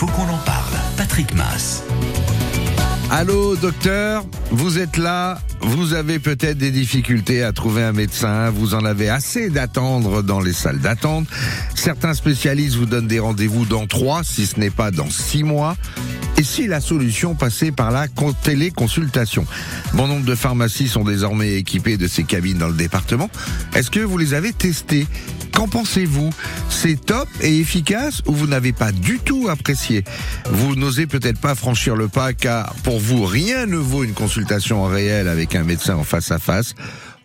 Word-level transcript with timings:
faut 0.00 0.06
qu'on 0.06 0.32
en 0.32 0.38
parle. 0.46 0.72
Patrick 0.96 1.34
Mass. 1.34 1.82
Allô, 3.10 3.54
docteur, 3.54 4.24
vous 4.50 4.78
êtes 4.78 4.96
là, 4.96 5.40
vous 5.60 5.94
avez 5.94 6.18
peut-être 6.18 6.58
des 6.58 6.70
difficultés 6.70 7.42
à 7.42 7.52
trouver 7.52 7.82
un 7.82 7.92
médecin, 7.92 8.50
vous 8.50 8.74
en 8.74 8.84
avez 8.84 9.08
assez 9.08 9.50
d'attendre 9.50 10.22
dans 10.22 10.40
les 10.40 10.52
salles 10.52 10.80
d'attente. 10.80 11.26
Certains 11.74 12.14
spécialistes 12.14 12.76
vous 12.76 12.86
donnent 12.86 13.06
des 13.06 13.20
rendez-vous 13.20 13.64
dans 13.64 13.86
trois, 13.86 14.22
si 14.24 14.46
ce 14.46 14.58
n'est 14.58 14.70
pas 14.70 14.90
dans 14.90 15.10
six 15.10 15.44
mois. 15.44 15.76
Et 16.36 16.42
si 16.42 16.66
la 16.66 16.80
solution 16.80 17.34
passait 17.34 17.70
par 17.70 17.90
la 17.90 18.06
téléconsultation? 18.42 19.46
Bon 19.92 20.08
nombre 20.08 20.24
de 20.24 20.34
pharmacies 20.34 20.88
sont 20.88 21.04
désormais 21.04 21.54
équipées 21.54 21.98
de 21.98 22.08
ces 22.08 22.24
cabines 22.24 22.58
dans 22.58 22.68
le 22.68 22.74
département. 22.74 23.28
Est-ce 23.74 23.90
que 23.90 24.00
vous 24.00 24.16
les 24.16 24.32
avez 24.32 24.52
testées? 24.52 25.06
Qu'en 25.52 25.68
pensez-vous? 25.68 26.30
C'est 26.70 27.04
top 27.04 27.28
et 27.42 27.58
efficace 27.58 28.22
ou 28.24 28.32
vous 28.32 28.46
n'avez 28.46 28.72
pas 28.72 28.92
du 28.92 29.18
tout 29.18 29.48
apprécié? 29.50 30.04
Vous 30.48 30.76
n'osez 30.76 31.06
peut-être 31.06 31.38
pas 31.38 31.54
franchir 31.54 31.94
le 31.94 32.08
pas 32.08 32.32
car 32.32 32.72
pour 32.84 33.00
vous 33.00 33.26
rien 33.26 33.66
ne 33.66 33.76
vaut 33.76 34.04
une 34.04 34.14
consultation 34.14 34.39
en 34.44 34.86
réel 34.86 35.28
avec 35.28 35.54
un 35.54 35.64
médecin 35.64 35.96
en 35.96 36.04
face 36.04 36.30
à 36.30 36.38
face. 36.38 36.74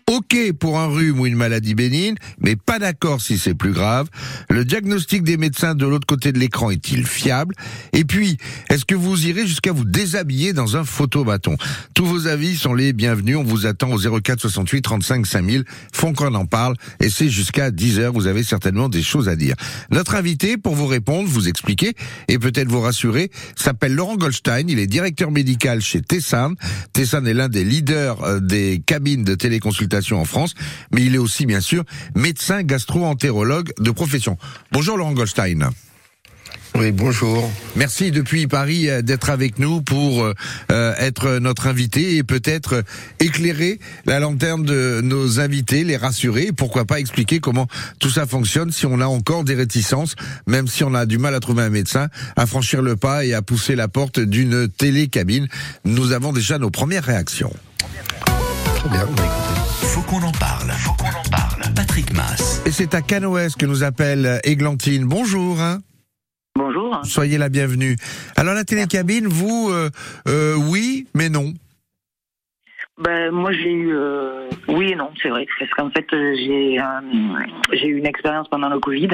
OK 0.08 0.36
pour 0.60 0.78
un 0.78 0.86
rhume 0.86 1.18
ou 1.18 1.26
une 1.26 1.34
maladie 1.34 1.74
bénigne, 1.74 2.14
mais 2.38 2.54
pas 2.54 2.78
d'accord 2.78 3.20
si 3.20 3.38
c'est 3.38 3.56
plus 3.56 3.72
grave. 3.72 4.06
Le 4.48 4.64
diagnostic 4.64 5.24
des 5.24 5.36
médecins 5.36 5.74
de 5.74 5.84
l'autre 5.84 6.06
côté 6.06 6.30
de 6.30 6.38
l'écran 6.38 6.70
est-il 6.70 7.04
fiable? 7.04 7.56
Et 7.92 8.04
puis, 8.04 8.36
est-ce 8.70 8.84
que 8.84 8.94
vous 8.94 9.26
irez 9.26 9.48
jusqu'à 9.48 9.72
vous 9.72 9.84
déshabiller 9.84 10.52
dans 10.52 10.76
un 10.76 10.84
photobâton 10.84 11.56
Tous 11.94 12.06
vos 12.06 12.28
avis 12.28 12.56
sont 12.56 12.72
les 12.72 12.92
bienvenus. 12.92 13.36
On 13.36 13.42
vous 13.42 13.66
attend 13.66 13.90
au 13.90 13.98
04 13.98 14.38
68 14.42 14.82
35 14.82 15.26
5000. 15.26 15.64
Font 15.92 16.14
en 16.16 16.46
parle. 16.46 16.76
Et 17.00 17.10
c'est 17.10 17.28
jusqu'à 17.28 17.72
10 17.72 17.98
heures. 17.98 18.12
Vous 18.12 18.28
avez 18.28 18.44
certainement 18.44 18.88
des 18.88 19.02
choses 19.02 19.28
à 19.28 19.34
dire. 19.34 19.56
Notre 19.90 20.14
invité, 20.14 20.56
pour 20.56 20.76
vous 20.76 20.86
répondre, 20.86 21.28
vous 21.28 21.48
expliquer 21.48 21.94
et 22.28 22.38
peut-être 22.38 22.68
vous 22.68 22.80
rassurer, 22.80 23.32
s'appelle 23.56 23.96
Laurent 23.96 24.16
Goldstein. 24.16 24.68
Il 24.68 24.78
est 24.78 24.86
directeur 24.86 25.32
médical 25.32 25.80
chez 25.80 26.00
Tessan. 26.00 26.54
Tessan 26.92 27.26
est 27.26 27.34
l'un 27.34 27.48
des 27.48 27.64
leaders 27.64 28.22
euh, 28.22 28.38
des 28.38 28.80
cabines 28.86 29.24
de 29.24 29.34
téléconsultation 29.34 29.95
en 30.12 30.24
France, 30.24 30.54
mais 30.92 31.02
il 31.02 31.14
est 31.14 31.18
aussi 31.18 31.46
bien 31.46 31.60
sûr 31.60 31.84
médecin 32.14 32.62
gastro-entérologue 32.62 33.72
de 33.78 33.90
profession. 33.90 34.38
Bonjour 34.72 34.96
Laurent 34.96 35.12
Goldstein. 35.12 35.70
Oui, 36.78 36.92
bonjour. 36.92 37.50
Merci 37.74 38.10
depuis 38.10 38.46
Paris 38.46 38.90
euh, 38.90 39.00
d'être 39.00 39.30
avec 39.30 39.58
nous 39.58 39.80
pour 39.80 40.22
euh, 40.22 40.34
euh, 40.70 40.94
être 40.98 41.38
notre 41.38 41.68
invité 41.68 42.16
et 42.16 42.22
peut-être 42.22 42.84
éclairer 43.18 43.80
la 44.04 44.20
lanterne 44.20 44.62
de 44.62 45.00
nos 45.02 45.40
invités, 45.40 45.84
les 45.84 45.96
rassurer, 45.96 46.50
pourquoi 46.54 46.84
pas 46.84 47.00
expliquer 47.00 47.40
comment 47.40 47.66
tout 47.98 48.10
ça 48.10 48.26
fonctionne 48.26 48.72
si 48.72 48.84
on 48.84 49.00
a 49.00 49.06
encore 49.06 49.44
des 49.44 49.54
réticences, 49.54 50.16
même 50.46 50.68
si 50.68 50.84
on 50.84 50.92
a 50.92 51.06
du 51.06 51.16
mal 51.16 51.34
à 51.34 51.40
trouver 51.40 51.62
un 51.62 51.70
médecin, 51.70 52.08
à 52.36 52.44
franchir 52.44 52.82
le 52.82 52.96
pas 52.96 53.24
et 53.24 53.32
à 53.32 53.40
pousser 53.40 53.74
la 53.74 53.88
porte 53.88 54.20
d'une 54.20 54.68
télécabine. 54.68 55.48
Nous 55.86 56.12
avons 56.12 56.34
déjà 56.34 56.58
nos 56.58 56.70
premières 56.70 57.04
réactions. 57.04 57.54
Très 58.76 58.88
bien, 58.90 59.08
faut 59.96 60.02
qu'on 60.02 60.22
en 60.22 60.32
parle. 60.32 60.70
Faut 60.72 60.92
qu'on 60.92 61.08
en 61.08 61.30
parle. 61.30 61.72
Patrick 61.74 62.12
Mass. 62.12 62.60
Et 62.66 62.70
c'est 62.70 62.94
à 62.94 63.00
Canoës 63.00 63.56
que 63.58 63.64
nous 63.64 63.82
appelle 63.82 64.40
Églantine. 64.44 65.06
Bonjour. 65.06 65.56
Bonjour. 66.54 67.00
Soyez 67.04 67.38
la 67.38 67.48
bienvenue. 67.48 67.96
Alors 68.36 68.52
la 68.52 68.64
télécabine, 68.64 69.26
vous, 69.26 69.70
euh, 69.70 69.88
euh, 70.28 70.54
oui, 70.54 71.06
mais 71.14 71.30
non. 71.30 71.54
Ben, 72.98 73.30
moi 73.30 73.52
j'ai 73.52 73.72
eu 73.72 73.94
euh, 73.94 74.48
oui 74.68 74.92
et 74.92 74.94
non 74.94 75.10
c'est 75.22 75.28
vrai. 75.28 75.46
Parce 75.58 75.70
qu'en 75.72 75.90
fait 75.90 76.06
j'ai 76.10 76.78
j'ai 77.72 77.86
eu 77.88 77.98
une 77.98 78.06
expérience 78.06 78.48
pendant 78.48 78.68
le 78.68 78.80
Covid. 78.80 79.08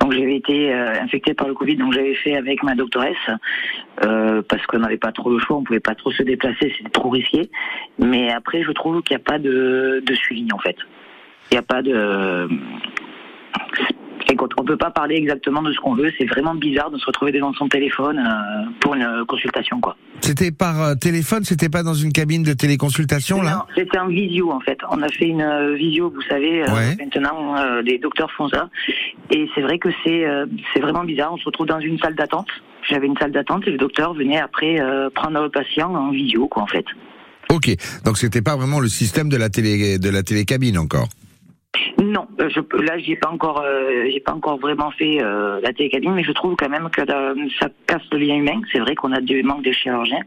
Donc 0.00 0.12
j'avais 0.12 0.36
été 0.36 0.72
infectée 0.72 1.34
par 1.34 1.48
le 1.48 1.54
Covid. 1.54 1.76
Donc 1.76 1.92
j'avais 1.92 2.14
fait 2.14 2.36
avec 2.36 2.62
ma 2.62 2.74
doctoresse 2.74 3.16
parce 3.96 4.66
qu'on 4.66 4.78
n'avait 4.78 4.98
pas 4.98 5.12
trop 5.12 5.30
le 5.30 5.38
choix. 5.40 5.56
On 5.56 5.64
pouvait 5.64 5.80
pas 5.80 5.94
trop 5.94 6.12
se 6.12 6.22
déplacer. 6.22 6.72
C'était 6.76 6.90
trop 6.90 7.10
risqué. 7.10 7.50
Mais 7.98 8.32
après 8.32 8.62
je 8.62 8.70
trouve 8.70 9.02
qu'il 9.02 9.16
n'y 9.16 9.22
a 9.22 9.24
pas 9.24 9.38
de, 9.38 10.02
de 10.04 10.14
suivi 10.14 10.46
en 10.52 10.58
fait. 10.58 10.76
Il 11.50 11.54
n'y 11.54 11.58
a 11.58 11.62
pas 11.62 11.82
de 11.82 12.48
on 14.56 14.64
peut 14.64 14.76
pas 14.76 14.90
parler 14.90 15.16
exactement 15.16 15.62
de 15.62 15.72
ce 15.72 15.78
qu'on 15.80 15.94
veut. 15.94 16.10
C'est 16.18 16.26
vraiment 16.26 16.54
bizarre 16.54 16.90
de 16.90 16.98
se 16.98 17.06
retrouver 17.06 17.32
devant 17.32 17.52
son 17.54 17.68
téléphone 17.68 18.18
euh, 18.18 18.70
pour 18.80 18.94
une 18.94 19.02
euh, 19.02 19.24
consultation, 19.24 19.80
quoi. 19.80 19.96
C'était 20.20 20.52
par 20.52 20.80
euh, 20.80 20.94
téléphone, 20.94 21.44
c'était 21.44 21.68
pas 21.68 21.82
dans 21.82 21.94
une 21.94 22.12
cabine 22.12 22.42
de 22.42 22.52
téléconsultation, 22.52 23.42
là? 23.42 23.56
Non, 23.56 23.74
c'était 23.74 23.98
en 23.98 24.08
visio, 24.08 24.52
en 24.52 24.60
fait. 24.60 24.78
On 24.90 25.02
a 25.02 25.08
fait 25.08 25.26
une 25.26 25.74
visio, 25.74 26.10
vous 26.10 26.22
savez. 26.22 26.62
maintenant, 26.98 27.56
les 27.82 27.98
docteurs 27.98 28.30
font 28.32 28.48
ça, 28.48 28.68
et 29.30 29.48
c'est 29.54 29.62
vrai 29.62 29.78
que 29.78 29.88
c'est 30.04 30.24
c'est 30.72 30.80
vraiment 30.80 31.04
bizarre. 31.04 31.32
On 31.32 31.36
se 31.36 31.44
retrouve 31.44 31.66
dans 31.66 31.80
une 31.80 31.98
salle 31.98 32.14
d'attente. 32.14 32.48
J'avais 32.88 33.06
une 33.06 33.16
salle 33.16 33.32
d'attente 33.32 33.66
et 33.66 33.70
le 33.70 33.78
docteur 33.78 34.14
venait 34.14 34.40
après 34.40 34.78
prendre 35.14 35.42
le 35.42 35.48
patient 35.48 35.94
en 35.94 36.10
visio, 36.10 36.48
quoi, 36.48 36.62
en 36.62 36.66
fait. 36.66 36.84
Ok, 37.50 37.70
donc 38.04 38.18
c'était 38.18 38.42
pas 38.42 38.56
vraiment 38.56 38.80
le 38.80 38.88
système 38.88 39.28
de 39.28 39.36
la 39.36 39.50
télé 39.50 39.98
de 39.98 40.08
la 40.08 40.22
télécabine 40.22 40.78
encore? 40.78 41.08
Non, 42.02 42.26
euh, 42.40 42.50
je, 42.50 42.60
là 42.82 42.98
j'ai 42.98 43.16
pas 43.16 43.30
encore, 43.30 43.62
euh, 43.64 44.04
j'ai 44.12 44.20
pas 44.20 44.32
encore 44.32 44.58
vraiment 44.58 44.90
fait 44.90 45.22
euh, 45.22 45.58
la 45.62 45.72
télécabine, 45.72 46.12
mais 46.12 46.22
je 46.22 46.32
trouve 46.32 46.54
quand 46.56 46.68
même 46.68 46.90
que 46.90 47.00
ça 47.58 47.68
casse 47.86 48.02
le 48.12 48.18
lien 48.18 48.36
humain. 48.36 48.60
C'est 48.72 48.78
vrai 48.80 48.94
qu'on 48.94 49.12
a 49.12 49.20
du 49.20 49.42
manque 49.42 49.64
de 49.64 49.72
chirurgiens 49.72 50.22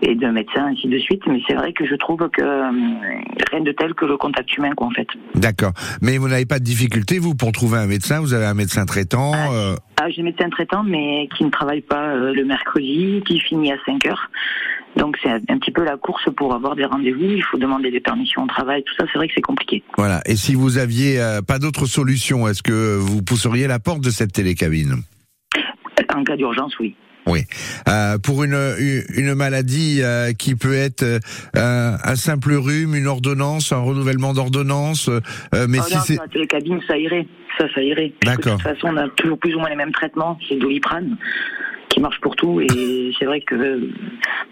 et 0.00 0.14
de 0.14 0.26
médecins 0.28 0.66
ainsi 0.66 0.88
de 0.88 0.98
suite, 0.98 1.22
mais 1.26 1.40
c'est 1.46 1.54
vrai 1.54 1.74
que 1.74 1.86
je 1.86 1.94
trouve 1.94 2.28
que 2.30 2.42
rien 2.42 3.60
de 3.60 3.72
tel 3.72 3.92
que 3.94 4.06
le 4.06 4.16
contact 4.16 4.56
humain, 4.56 4.72
quoi, 4.74 4.86
en 4.86 4.90
fait. 4.90 5.08
D'accord, 5.34 5.72
mais 6.00 6.16
vous 6.16 6.28
n'avez 6.28 6.46
pas 6.46 6.58
de 6.58 6.64
difficulté 6.64 7.18
vous 7.18 7.34
pour 7.34 7.52
trouver 7.52 7.78
un 7.78 7.86
médecin? 7.86 8.20
Vous 8.20 8.32
avez 8.32 8.46
un 8.46 8.54
médecin 8.54 8.86
traitant 8.86 9.32
ah, 9.34 9.74
ah, 10.00 10.08
j'ai 10.10 10.22
un 10.22 10.24
médecin 10.24 10.48
traitant, 10.48 10.84
mais 10.84 11.28
qui 11.36 11.44
ne 11.44 11.50
travaille 11.50 11.80
pas 11.80 12.14
le 12.14 12.44
mercredi, 12.44 13.22
qui 13.26 13.40
finit 13.40 13.72
à 13.72 13.76
5 13.84 14.06
heures. 14.06 14.30
Donc 14.96 15.16
c'est 15.22 15.30
un 15.30 15.58
petit 15.58 15.70
peu 15.70 15.84
la 15.84 15.96
course 15.96 16.28
pour 16.36 16.54
avoir 16.54 16.74
des 16.74 16.84
rendez-vous. 16.84 17.22
Il 17.22 17.44
faut 17.44 17.58
demander 17.58 17.90
des 17.90 18.00
permissions 18.00 18.42
au 18.42 18.46
travail, 18.46 18.82
tout 18.84 18.94
ça. 18.98 19.04
C'est 19.12 19.18
vrai 19.18 19.28
que 19.28 19.34
c'est 19.34 19.40
compliqué. 19.42 19.82
Voilà. 19.96 20.20
Et 20.26 20.36
si 20.36 20.54
vous 20.54 20.78
aviez 20.78 21.20
euh, 21.20 21.40
pas 21.42 21.58
d'autre 21.58 21.86
solution, 21.86 22.48
est-ce 22.48 22.62
que 22.62 22.96
vous 22.96 23.22
pousseriez 23.22 23.66
la 23.66 23.78
porte 23.78 24.00
de 24.00 24.10
cette 24.10 24.32
télécabine? 24.32 25.02
En 26.14 26.24
cas 26.24 26.36
d'urgence, 26.36 26.76
oui. 26.80 26.96
Oui. 27.26 27.40
Euh, 27.88 28.16
pour 28.18 28.42
une, 28.42 28.56
une 29.14 29.34
maladie 29.34 30.00
euh, 30.02 30.32
qui 30.32 30.54
peut 30.54 30.74
être 30.74 31.02
euh, 31.02 31.20
un 32.02 32.16
simple 32.16 32.54
rhume, 32.54 32.94
une 32.94 33.06
ordonnance, 33.06 33.70
un 33.72 33.80
renouvellement 33.80 34.32
d'ordonnance, 34.32 35.10
mais 35.68 35.78
oh 35.78 35.84
si 35.86 35.98
c'est 36.06 36.16
la 36.16 36.26
télécabine, 36.28 36.80
ça 36.88 36.96
irait, 36.96 37.28
ça, 37.58 37.66
ça 37.74 37.82
irait. 37.82 38.14
D'accord. 38.24 38.56
De 38.56 38.62
toute 38.62 38.74
façon, 38.74 38.88
on 38.92 38.96
a 38.96 39.08
toujours 39.10 39.38
plus 39.38 39.54
ou 39.54 39.58
moins 39.60 39.68
les 39.68 39.76
mêmes 39.76 39.92
traitements. 39.92 40.38
C'est 40.48 40.56
Doliprane 40.56 41.18
qui 41.88 42.00
marche 42.00 42.20
pour 42.20 42.36
tout. 42.36 42.60
Et 42.60 43.12
c'est 43.18 43.24
vrai 43.24 43.40
que. 43.40 43.54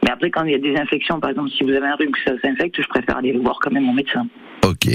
Mais 0.03 0.11
après, 0.11 0.31
quand 0.31 0.45
il 0.45 0.53
y 0.53 0.55
a 0.55 0.59
des 0.59 0.77
infections, 0.77 1.21
par 1.21 1.31
exemple, 1.31 1.51
si 1.57 1.65
vous 1.65 1.71
avez 1.71 1.87
un 1.87 1.97
rhume 1.97 2.11
que 2.11 2.19
ça 2.25 2.33
s'infecte, 2.43 2.77
je 2.81 2.89
préfère 2.89 3.19
aller 3.19 3.33
voir 3.33 3.59
quand 3.61 3.71
même 3.71 3.85
mon 3.85 3.95
médecin. 3.95 4.27
Ok. 4.65 4.89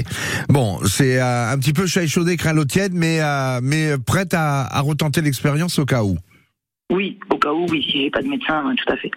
Bon, 0.48 0.78
c'est 0.84 1.20
euh, 1.20 1.52
un 1.52 1.58
petit 1.58 1.72
peu 1.72 1.86
chat 1.86 2.02
échaudé, 2.02 2.36
craint 2.36 2.52
l'eau 2.52 2.64
tiède, 2.64 2.92
mais, 2.94 3.20
euh, 3.20 3.60
mais 3.62 3.92
prête 4.04 4.34
à, 4.34 4.62
à 4.64 4.80
retenter 4.80 5.22
l'expérience 5.22 5.78
au 5.78 5.86
cas 5.86 6.02
où. 6.02 6.16
Oui, 6.92 7.18
au 7.30 7.38
cas 7.38 7.52
où, 7.52 7.66
oui, 7.70 7.82
si 7.82 8.02
j'ai 8.02 8.10
pas 8.10 8.20
de 8.20 8.28
médecin, 8.28 8.62
tout 8.76 8.92
à 8.92 8.96
fait. 8.96 9.10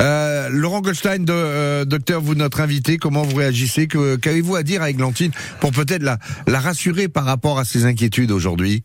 Euh, 0.00 0.48
Laurent 0.50 0.80
Goldstein, 0.80 1.24
de, 1.24 1.32
euh, 1.32 1.84
docteur, 1.84 2.20
vous 2.22 2.34
notre 2.34 2.60
invité, 2.60 2.96
comment 2.96 3.22
vous 3.22 3.36
réagissez? 3.36 3.86
Qu'avez-vous 3.86 4.56
à 4.56 4.62
dire 4.62 4.80
à 4.80 4.90
Eglantine 4.90 5.30
pour 5.60 5.70
peut-être 5.72 6.02
la, 6.02 6.18
la 6.46 6.60
rassurer 6.60 7.08
par 7.08 7.24
rapport 7.24 7.58
à 7.58 7.64
ses 7.64 7.84
inquiétudes 7.84 8.30
aujourd'hui? 8.30 8.84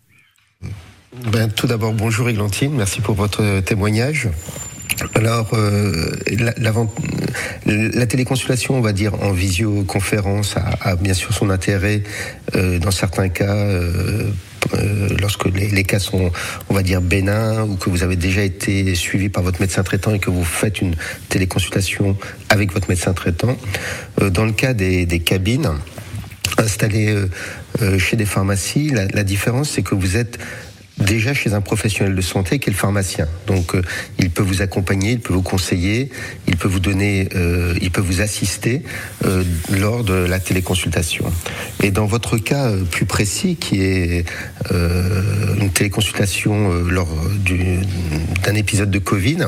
Ben, 1.31 1.49
tout 1.49 1.67
d'abord, 1.67 1.93
bonjour 1.93 2.29
Églantine, 2.29 2.73
merci 2.75 3.01
pour 3.01 3.15
votre 3.15 3.61
témoignage. 3.61 4.29
Alors, 5.15 5.49
euh, 5.53 6.11
la, 7.75 8.05
téléconsultation, 8.05 8.75
on 8.75 8.81
va 8.81 8.91
dire 8.91 9.13
en 9.23 9.31
visioconférence, 9.31 10.55
a, 10.57 10.95
bien 10.95 11.13
sûr 11.13 11.33
son 11.33 11.49
intérêt 11.49 12.03
euh, 12.55 12.79
dans 12.79 12.91
certains 12.91 13.29
cas. 13.29 13.55
Euh, 13.55 14.31
euh, 14.73 15.09
lorsque 15.19 15.45
les, 15.45 15.83
cas 15.83 15.99
sont, 15.99 16.31
on 16.69 16.73
va 16.73 16.83
dire, 16.83 17.01
bénins 17.01 17.63
ou 17.63 17.75
que 17.75 17.89
vous 17.89 18.03
avez 18.03 18.15
déjà 18.15 18.41
été 18.41 18.93
suivi 18.95 19.29
par 19.29 19.43
votre 19.43 19.61
médecin 19.61 19.83
traitant 19.83 20.13
et 20.13 20.19
que 20.19 20.29
vous 20.29 20.43
faites 20.43 20.81
une 20.81 20.95
téléconsultation 21.29 22.17
avec 22.49 22.73
votre 22.73 22.89
médecin 22.89 23.13
traitant. 23.13 23.57
Euh, 24.21 24.29
dans 24.29 24.45
le 24.45 24.51
cas 24.51 24.73
des, 24.73 25.07
cabines 25.19 25.69
installées 26.57 27.15
euh, 27.81 27.97
chez 27.97 28.15
des 28.15 28.25
pharmacies, 28.25 28.89
la 28.89 29.23
différence, 29.23 29.71
c'est 29.71 29.81
que 29.81 29.95
vous 29.95 30.17
êtes 30.17 30.37
déjà 30.99 31.33
chez 31.33 31.53
un 31.53 31.61
professionnel 31.61 32.15
de 32.15 32.21
santé 32.21 32.59
qui 32.59 32.69
est 32.69 32.73
le 32.73 32.77
pharmacien. 32.77 33.27
Donc, 33.47 33.75
euh, 33.75 33.81
il 34.17 34.29
peut 34.29 34.43
vous 34.43 34.61
accompagner, 34.61 35.13
il 35.13 35.19
peut 35.19 35.33
vous 35.33 35.41
conseiller, 35.41 36.09
il 36.47 36.57
peut 36.57 36.67
vous 36.67 36.79
donner, 36.79 37.29
euh, 37.35 37.73
il 37.81 37.91
peut 37.91 38.01
vous 38.01 38.21
assister 38.21 38.83
euh, 39.25 39.43
lors 39.71 40.03
de 40.03 40.13
la 40.13 40.39
téléconsultation. 40.39 41.25
Et 41.81 41.91
dans 41.91 42.05
votre 42.05 42.37
cas 42.37 42.71
plus 42.91 43.05
précis, 43.05 43.55
qui 43.55 43.81
est 43.81 44.25
une 44.71 45.69
téléconsultation 45.71 46.73
lors 46.83 47.09
d'un 48.43 48.55
épisode 48.55 48.91
de 48.91 48.99
Covid, 48.99 49.39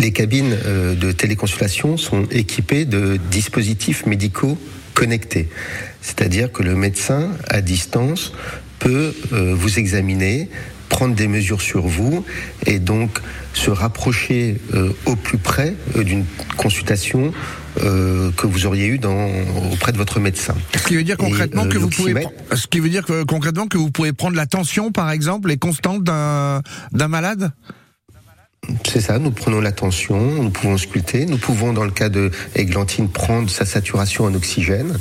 les 0.00 0.12
cabines 0.12 0.56
de 0.98 1.12
téléconsultation 1.12 1.96
sont 1.96 2.24
équipées 2.30 2.84
de 2.84 3.18
dispositifs 3.30 4.06
médicaux 4.06 4.58
connectés. 4.94 5.48
C'est-à-dire 6.00 6.50
que 6.50 6.62
le 6.62 6.74
médecin, 6.74 7.30
à 7.48 7.60
distance, 7.60 8.32
peut 8.82 9.14
euh, 9.32 9.54
vous 9.54 9.78
examiner, 9.78 10.48
prendre 10.88 11.14
des 11.14 11.28
mesures 11.28 11.62
sur 11.62 11.86
vous 11.86 12.24
et 12.66 12.78
donc 12.78 13.18
se 13.54 13.70
rapprocher 13.70 14.56
au 15.06 15.14
plus 15.14 15.38
près 15.38 15.74
d'une 15.94 16.24
consultation 16.56 17.32
que 17.76 18.46
vous 18.46 18.66
auriez 18.66 18.86
eu 18.86 18.98
dans, 18.98 19.28
auprès 19.72 19.92
de 19.92 19.96
votre 19.96 20.20
médecin. 20.20 20.54
Ce 20.76 20.86
qui 20.86 20.96
veut 20.96 21.02
dire 21.02 21.16
concrètement 21.16 21.66
que 21.66 21.78
vous 21.78 21.88
pouvez, 21.88 22.26
ce 22.54 22.66
qui 22.66 22.80
veut 22.80 22.90
dire 22.90 23.04
que, 23.04 23.24
concrètement 23.24 23.66
que 23.68 23.78
vous 23.78 23.90
pouvez 23.90 24.12
prendre 24.12 24.36
la 24.36 24.46
tension, 24.46 24.92
par 24.92 25.10
exemple, 25.10 25.48
les 25.48 25.56
constantes 25.56 26.02
d'un 26.02 26.60
d'un 26.92 27.08
malade? 27.08 27.52
C'est 28.86 29.00
ça, 29.00 29.18
nous 29.18 29.30
prenons 29.30 29.60
la 29.60 29.72
tension, 29.72 30.20
nous 30.20 30.50
pouvons 30.50 30.76
sculpter, 30.76 31.26
nous 31.26 31.38
pouvons, 31.38 31.72
dans 31.72 31.84
le 31.84 31.90
cas 31.90 32.08
de 32.08 32.30
Églantine, 32.54 33.08
prendre 33.08 33.50
sa 33.50 33.64
saturation 33.64 34.24
en 34.24 34.34
oxygène. 34.34 34.98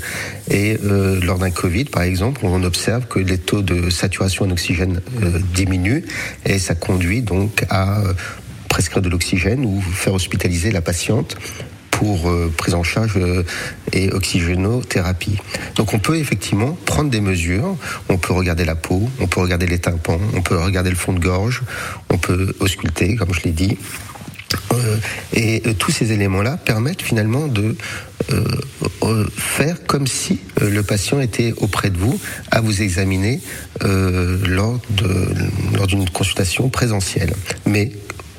Et 0.50 0.78
euh, 0.84 1.20
lors 1.22 1.38
d'un 1.38 1.52
Covid, 1.52 1.86
par 1.86 2.04
exemple, 2.04 2.42
on 2.44 2.64
observe 2.64 3.08
que 3.08 3.20
les 3.20 3.38
taux 3.38 3.62
de 3.62 3.90
saturation 3.90 4.46
en 4.46 4.52
oxygène 4.52 5.02
euh, 5.22 5.40
diminuent 5.54 6.04
et 6.46 6.58
ça 6.58 6.74
conduit 6.74 7.22
donc 7.22 7.66
à 7.70 8.00
euh, 8.00 8.14
prescrire 8.70 9.02
de 9.02 9.10
l'oxygène 9.10 9.66
ou 9.66 9.82
faire 9.82 10.14
hospitaliser 10.14 10.72
la 10.72 10.82
patiente 10.82 11.38
pour 12.02 12.32
euh, 12.32 12.52
prise 12.58 12.74
en 12.74 12.82
charge 12.82 13.14
euh, 13.18 13.44
et 13.94 14.12
oxygénothérapie. 14.12 15.38
Donc 15.76 15.94
on 15.94 16.00
peut 16.00 16.18
effectivement 16.18 16.76
prendre 16.88 17.12
des 17.12 17.22
mesures, 17.22 17.78
on 18.10 18.18
peut 18.18 18.34
regarder 18.34 18.66
la 18.66 18.74
peau, 18.74 19.08
on 19.20 19.28
peut 19.28 19.40
regarder 19.40 19.68
les 19.68 19.78
tympans, 19.78 20.20
on 20.34 20.42
peut 20.42 20.58
regarder 20.58 20.90
le 20.90 20.96
fond 20.96 21.14
de 21.14 21.20
gorge, 21.20 21.62
on 22.10 22.18
peut 22.18 22.56
ausculter, 22.60 23.16
comme 23.18 23.36
je 23.36 23.42
l'ai 23.42 23.52
dit. 23.52 23.78
Euh, 24.74 24.98
et 25.34 25.62
tous 25.78 25.92
ces 25.92 26.12
éléments-là 26.12 26.58
permettent 26.58 27.04
finalement 27.04 27.48
de 27.48 27.76
faire 29.38 29.86
comme 29.86 30.08
si 30.08 30.40
le 30.60 30.82
patient 30.84 31.20
était 31.20 31.54
auprès 31.58 31.90
de 31.90 31.98
vous 31.98 32.20
à 32.50 32.62
vous 32.62 32.82
examiner 32.82 33.42
lors 33.82 34.80
d'une 35.88 36.10
consultation 36.10 36.70
présentielle. 36.70 37.34
Mais 37.66 37.92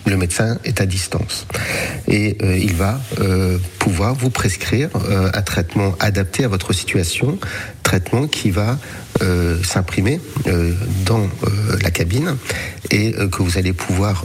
le 0.07 0.17
médecin 0.17 0.59
est 0.65 0.81
à 0.81 0.87
distance. 0.87 1.47
Et 2.09 2.37
euh, 2.43 2.57
il 2.57 2.75
va 2.75 3.01
euh, 3.21 3.59
pouvoir 3.79 4.15
vous 4.15 4.31
prescrire 4.31 4.91
euh, 4.97 5.31
un 5.33 5.43
traitement 5.43 5.95
adapté 6.01 6.45
à 6.45 6.49
votre 6.49 6.73
situation, 6.73 7.39
traitement 7.83 8.27
qui 8.27 8.51
va 8.51 8.79
s'imprimer 9.63 10.21
dans 11.05 11.29
la 11.81 11.91
cabine 11.93 12.37
et 12.91 13.13
que 13.13 13.43
vous 13.43 13.57
allez 13.57 13.73
pouvoir 13.73 14.25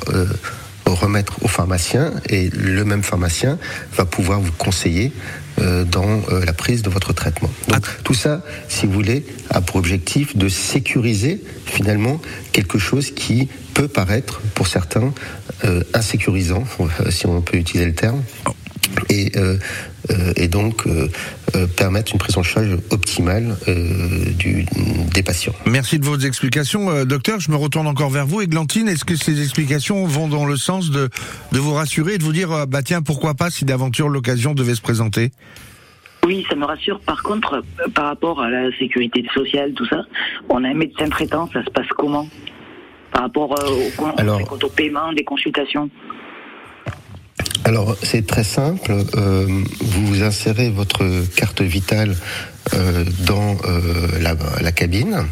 remettre 0.95 1.43
au 1.43 1.47
pharmacien 1.47 2.13
et 2.29 2.49
le 2.49 2.85
même 2.85 3.03
pharmacien 3.03 3.57
va 3.95 4.05
pouvoir 4.05 4.39
vous 4.39 4.51
conseiller 4.51 5.11
dans 5.57 6.21
la 6.45 6.53
prise 6.53 6.83
de 6.83 6.89
votre 6.91 7.13
traitement. 7.13 7.49
Donc 7.67 7.83
tout 8.03 8.13
ça, 8.13 8.43
si 8.69 8.85
vous 8.85 8.93
voulez, 8.93 9.25
a 9.49 9.59
pour 9.59 9.77
objectif 9.77 10.37
de 10.37 10.49
sécuriser 10.49 11.43
finalement 11.65 12.21
quelque 12.51 12.77
chose 12.77 13.09
qui 13.09 13.49
peut 13.73 13.87
paraître 13.87 14.41
pour 14.53 14.67
certains 14.67 15.13
euh, 15.65 15.83
insécurisant, 15.93 16.63
euh, 16.79 17.09
si 17.11 17.25
on 17.25 17.41
peut 17.41 17.57
utiliser 17.57 17.85
le 17.85 17.95
terme. 17.95 18.21
Et, 19.09 19.31
euh, 19.35 19.57
et, 20.35 20.47
donc 20.47 20.85
permettre 21.75 22.13
une 22.13 22.19
prise 22.19 22.37
en 22.37 22.43
charge 22.43 22.77
optimale 22.91 23.55
du, 24.37 24.65
des 25.13 25.23
patients. 25.23 25.53
Merci 25.65 25.99
de 25.99 26.05
vos 26.05 26.17
explications, 26.17 27.05
docteur. 27.05 27.39
Je 27.39 27.51
me 27.51 27.55
retourne 27.55 27.87
encore 27.87 28.09
vers 28.09 28.25
vous. 28.25 28.41
Églantine, 28.41 28.87
est-ce 28.87 29.05
que 29.05 29.15
ces 29.15 29.41
explications 29.41 30.05
vont 30.05 30.27
dans 30.27 30.45
le 30.45 30.57
sens 30.57 30.91
de, 30.91 31.09
de 31.51 31.59
vous 31.59 31.73
rassurer 31.73 32.15
et 32.15 32.17
de 32.17 32.23
vous 32.23 32.33
dire, 32.33 32.67
bah 32.67 32.81
tiens, 32.83 33.01
pourquoi 33.01 33.33
pas 33.33 33.49
si 33.49 33.65
d'aventure 33.65 34.09
l'occasion 34.09 34.53
devait 34.53 34.75
se 34.75 34.81
présenter? 34.81 35.31
Oui, 36.25 36.45
ça 36.49 36.55
me 36.55 36.65
rassure. 36.65 36.99
Par 36.99 37.23
contre, 37.23 37.63
par 37.93 38.05
rapport 38.05 38.41
à 38.41 38.49
la 38.49 38.69
sécurité 38.77 39.23
sociale, 39.33 39.73
tout 39.73 39.85
ça, 39.85 40.03
on 40.49 40.63
a 40.63 40.67
un 40.67 40.73
médecin 40.73 41.07
traitant, 41.07 41.49
ça 41.53 41.63
se 41.63 41.69
passe 41.69 41.87
comment? 41.97 42.27
Par 43.11 43.21
rapport 43.21 43.57
euh, 43.57 43.89
au, 43.97 44.05
alors, 44.17 44.41
au 44.51 44.69
paiement 44.69 45.13
des 45.13 45.23
consultations? 45.23 45.89
Alors 47.67 47.97
c'est 48.01 48.25
très 48.25 48.45
simple. 48.45 48.95
Euh, 49.17 49.45
vous 49.81 50.23
insérez 50.23 50.69
votre 50.69 51.03
carte 51.35 51.61
vitale 51.61 52.15
euh, 52.73 53.03
dans 53.25 53.57
la, 54.21 54.71
cabine 54.71 55.25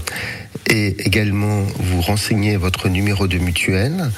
et 0.70 0.88
également 1.06 1.62
vous 1.80 2.02
renseignez 2.02 2.58
votre 2.58 2.90
numéro 2.90 3.28
de 3.28 3.38
mutuelle 3.38 4.12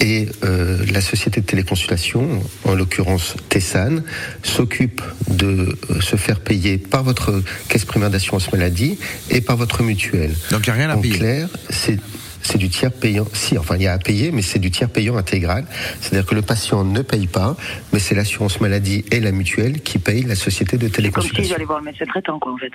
et 0.00 0.28
la 0.42 1.00
société 1.00 1.40
de 1.40 1.46
téléconsultation, 1.46 2.40
en 2.64 2.74
l'occurrence 2.76 3.34
Tessan, 3.48 4.02
s'occupe 4.44 5.02
de 5.28 5.76
se 6.00 6.14
faire 6.14 6.38
payer 6.38 6.78
par 6.78 7.02
votre 7.02 7.42
caisse 7.68 7.84
primaire 7.84 8.10
d'assurance 8.10 8.52
maladie 8.52 8.96
et 9.30 9.40
par 9.40 9.56
votre 9.56 9.82
mutuelle. 9.82 10.36
Donc 10.52 10.66
il 10.66 10.70
n'y 10.70 10.76
a 10.76 10.78
rien 10.78 10.90
à 10.90 10.96
en 10.96 11.00
payer. 11.00 11.18
clair, 11.18 11.48
c'est 11.68 11.98
c'est 12.42 12.58
du 12.58 12.68
tiers 12.68 12.92
payant. 12.92 13.26
Si, 13.32 13.58
enfin, 13.58 13.76
il 13.76 13.82
y 13.82 13.86
a 13.86 13.92
à 13.92 13.98
payer, 13.98 14.30
mais 14.30 14.42
c'est 14.42 14.58
du 14.58 14.70
tiers 14.70 14.88
payant 14.88 15.16
intégral. 15.16 15.64
C'est-à-dire 16.00 16.26
que 16.26 16.34
le 16.34 16.42
patient 16.42 16.84
ne 16.84 17.02
paye 17.02 17.26
pas, 17.26 17.56
mais 17.92 17.98
c'est 17.98 18.14
l'assurance 18.14 18.60
maladie 18.60 19.04
et 19.10 19.20
la 19.20 19.32
mutuelle 19.32 19.80
qui 19.80 19.98
payent 19.98 20.24
la 20.24 20.34
société 20.34 20.76
de 20.76 20.88
téléconsultation. 20.88 21.32
C'est 21.32 21.36
comme 21.36 21.44
si 21.44 21.50
j'allais 21.50 21.64
voir 21.64 21.78
le 21.78 21.84
médecin 21.84 22.06
traitant, 22.06 22.38
quoi, 22.38 22.52
en 22.52 22.58
fait. 22.58 22.72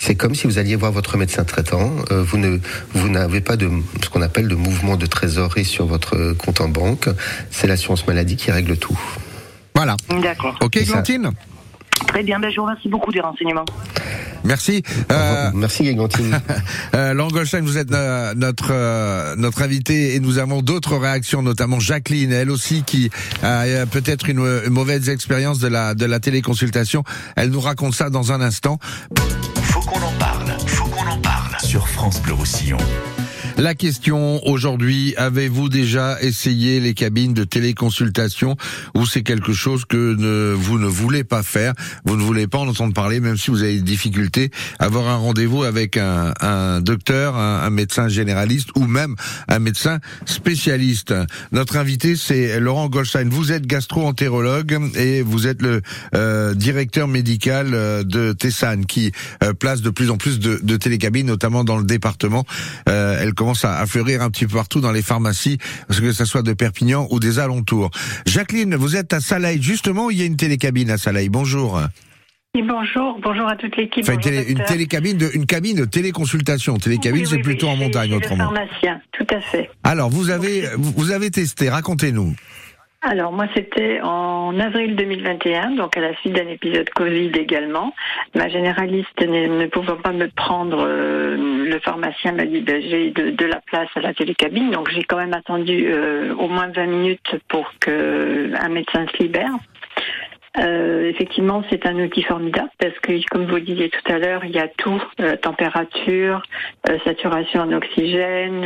C'est 0.00 0.14
comme 0.14 0.34
si 0.34 0.46
vous 0.46 0.58
alliez 0.58 0.76
voir 0.76 0.92
votre 0.92 1.16
médecin 1.16 1.44
traitant. 1.44 1.92
Euh, 2.12 2.22
vous 2.22 2.38
ne, 2.38 2.58
vous 2.92 3.08
n'avez 3.08 3.40
pas 3.40 3.56
de 3.56 3.68
ce 4.02 4.08
qu'on 4.08 4.22
appelle 4.22 4.46
de 4.46 4.54
mouvement 4.54 4.96
de 4.96 5.06
trésorerie 5.06 5.64
sur 5.64 5.86
votre 5.86 6.34
compte 6.34 6.60
en 6.60 6.68
banque. 6.68 7.08
C'est 7.50 7.66
l'assurance 7.66 8.06
maladie 8.06 8.36
qui 8.36 8.52
règle 8.52 8.76
tout. 8.76 8.98
Voilà. 9.74 9.96
D'accord. 10.22 10.56
Ok, 10.62 10.78
Glantine? 10.84 11.32
Très 12.06 12.22
bien. 12.22 12.38
Ben, 12.38 12.50
je 12.50 12.56
vous 12.56 12.62
remercie 12.62 12.88
beaucoup 12.88 13.12
des 13.12 13.20
renseignements. 13.20 13.64
Merci. 14.44 14.82
Euh, 15.10 15.50
Merci 15.54 15.84
Gégantine. 15.84 16.40
euh, 16.94 17.14
vous 17.62 17.78
êtes 17.78 17.92
euh, 17.92 18.34
notre 18.34 18.68
euh, 18.70 19.34
notre 19.36 19.62
invité 19.62 20.14
et 20.14 20.20
nous 20.20 20.38
avons 20.38 20.62
d'autres 20.62 20.96
réactions, 20.96 21.42
notamment 21.42 21.80
Jacqueline, 21.80 22.32
elle 22.32 22.50
aussi 22.50 22.82
qui 22.82 23.10
a 23.42 23.64
peut-être 23.86 24.28
une, 24.28 24.38
une, 24.38 24.72
mauvaise 24.72 25.08
expérience 25.08 25.58
de 25.58 25.68
la 25.68 25.94
de 25.94 26.06
la 26.06 26.20
téléconsultation. 26.20 27.04
Elle 27.36 27.50
nous 27.50 27.60
raconte 27.60 27.94
ça 27.94 28.10
dans 28.10 28.32
un 28.32 28.40
instant. 28.40 28.78
Faut 29.62 29.80
qu'on 29.80 30.00
en 30.00 30.12
parle. 30.18 30.56
Faut 30.66 30.88
qu'on 30.88 31.06
en 31.06 31.18
parle 31.18 31.56
sur 31.62 31.88
France 31.88 32.22
Bleu 32.22 32.34
Roussillon. 32.34 32.78
La 33.58 33.74
question 33.74 34.40
aujourd'hui, 34.46 35.14
avez-vous 35.16 35.68
déjà 35.68 36.22
essayé 36.22 36.78
les 36.78 36.94
cabines 36.94 37.34
de 37.34 37.42
téléconsultation 37.42 38.56
ou 38.94 39.04
c'est 39.04 39.24
quelque 39.24 39.52
chose 39.52 39.84
que 39.84 40.14
ne, 40.14 40.52
vous 40.52 40.78
ne 40.78 40.86
voulez 40.86 41.24
pas 41.24 41.42
faire? 41.42 41.72
Vous 42.04 42.16
ne 42.16 42.22
voulez 42.22 42.46
pas 42.46 42.58
en 42.58 42.68
entendre 42.68 42.94
parler 42.94 43.18
même 43.18 43.36
si 43.36 43.50
vous 43.50 43.64
avez 43.64 43.74
des 43.74 43.82
difficultés 43.82 44.52
avoir 44.78 45.08
un 45.08 45.16
rendez-vous 45.16 45.64
avec 45.64 45.96
un, 45.96 46.34
un 46.40 46.80
docteur, 46.80 47.36
un, 47.36 47.68
médecin 47.70 48.06
généraliste 48.06 48.68
ou 48.76 48.86
même 48.86 49.16
un 49.48 49.58
médecin 49.58 49.98
spécialiste. 50.24 51.12
Notre 51.50 51.78
invité 51.78 52.14
c'est 52.14 52.60
Laurent 52.60 52.88
Goldstein. 52.88 53.28
Vous 53.28 53.50
êtes 53.50 53.66
gastro-entérologue 53.66 54.78
et 54.94 55.22
vous 55.22 55.48
êtes 55.48 55.62
le 55.62 55.82
euh, 56.14 56.54
directeur 56.54 57.08
médical 57.08 57.74
euh, 57.74 58.04
de 58.04 58.32
Tessan 58.34 58.86
qui 58.86 59.10
euh, 59.42 59.52
place 59.52 59.82
de 59.82 59.90
plus 59.90 60.10
en 60.10 60.16
plus 60.16 60.38
de, 60.38 60.60
de 60.62 60.76
télécabines, 60.76 61.26
notamment 61.26 61.64
dans 61.64 61.76
le 61.76 61.84
département. 61.84 62.44
commence 63.34 63.47
à, 63.64 63.86
fleurir 63.86 64.22
un 64.22 64.30
petit 64.30 64.46
peu 64.46 64.56
partout 64.56 64.80
dans 64.80 64.92
les 64.92 65.02
pharmacies, 65.02 65.58
que 65.88 66.12
ce 66.12 66.24
soit 66.24 66.42
de 66.42 66.52
Perpignan 66.52 67.06
ou 67.10 67.20
des 67.20 67.38
alentours. 67.38 67.90
Jacqueline, 68.26 68.74
vous 68.74 68.96
êtes 68.96 69.12
à 69.12 69.20
Salaï, 69.20 69.62
justement, 69.62 70.10
il 70.10 70.18
y 70.18 70.22
a 70.22 70.24
une 70.24 70.36
télécabine 70.36 70.90
à 70.90 70.98
Salaï. 70.98 71.28
Bonjour. 71.28 71.80
bonjour, 72.54 73.18
bonjour 73.22 73.48
à 73.48 73.56
toute 73.56 73.76
l'équipe. 73.76 74.04
Enfin, 74.08 74.18
une, 74.48 74.64
télécabine, 74.64 75.16
de, 75.16 75.30
une 75.34 75.46
cabine 75.46 75.76
de 75.76 75.84
téléconsultation. 75.84 76.76
Télécabine, 76.78 77.26
c'est 77.26 77.38
plutôt 77.38 77.68
en 77.68 77.76
montagne, 77.76 78.12
autrement. 78.14 78.52
Pharmacien, 78.52 79.00
tout 79.12 79.26
à 79.30 79.40
fait. 79.40 79.70
Alors, 79.84 80.10
vous 80.10 80.30
avez, 80.30 80.68
vous 80.76 81.10
avez 81.10 81.30
testé, 81.30 81.70
racontez-nous. 81.70 82.34
Alors 83.00 83.30
moi 83.30 83.46
c'était 83.54 84.00
en 84.02 84.58
avril 84.58 84.96
2021, 84.96 85.76
donc 85.76 85.96
à 85.96 86.00
la 86.00 86.16
suite 86.16 86.32
d'un 86.32 86.48
épisode 86.48 86.90
Covid 86.90 87.30
également. 87.36 87.94
Ma 88.34 88.48
généraliste 88.48 89.20
ne, 89.20 89.66
pouvant 89.66 89.94
pas 89.94 90.10
me 90.10 90.26
prendre, 90.26 90.84
euh, 90.84 91.36
le 91.36 91.78
pharmacien 91.78 92.32
m'a 92.32 92.44
dit 92.44 92.60
ben, 92.60 92.82
j'ai 92.82 93.10
de, 93.12 93.46
la 93.46 93.60
place 93.60 93.88
à 93.94 94.00
la 94.00 94.12
télécabine, 94.14 94.72
donc 94.72 94.90
j'ai 94.90 95.04
quand 95.04 95.16
même 95.16 95.32
attendu 95.32 95.86
euh, 95.86 96.34
au 96.34 96.48
moins 96.48 96.66
20 96.74 96.86
minutes 96.86 97.36
pour 97.46 97.72
que 97.78 98.50
un 98.60 98.68
médecin 98.68 99.06
se 99.12 99.22
libère. 99.22 99.54
Euh, 100.58 101.08
effectivement, 101.08 101.62
c'est 101.70 101.86
un 101.86 101.96
outil 101.96 102.22
formidable 102.22 102.70
parce 102.78 102.98
que, 103.00 103.12
comme 103.30 103.46
vous 103.46 103.56
le 103.56 103.62
disiez 103.62 103.90
tout 103.90 104.12
à 104.12 104.18
l'heure, 104.18 104.44
il 104.44 104.50
y 104.50 104.58
a 104.58 104.68
tout 104.68 105.02
euh, 105.20 105.36
température, 105.36 106.42
euh, 106.88 106.98
saturation 107.04 107.62
en 107.62 107.72
oxygène, 107.72 108.62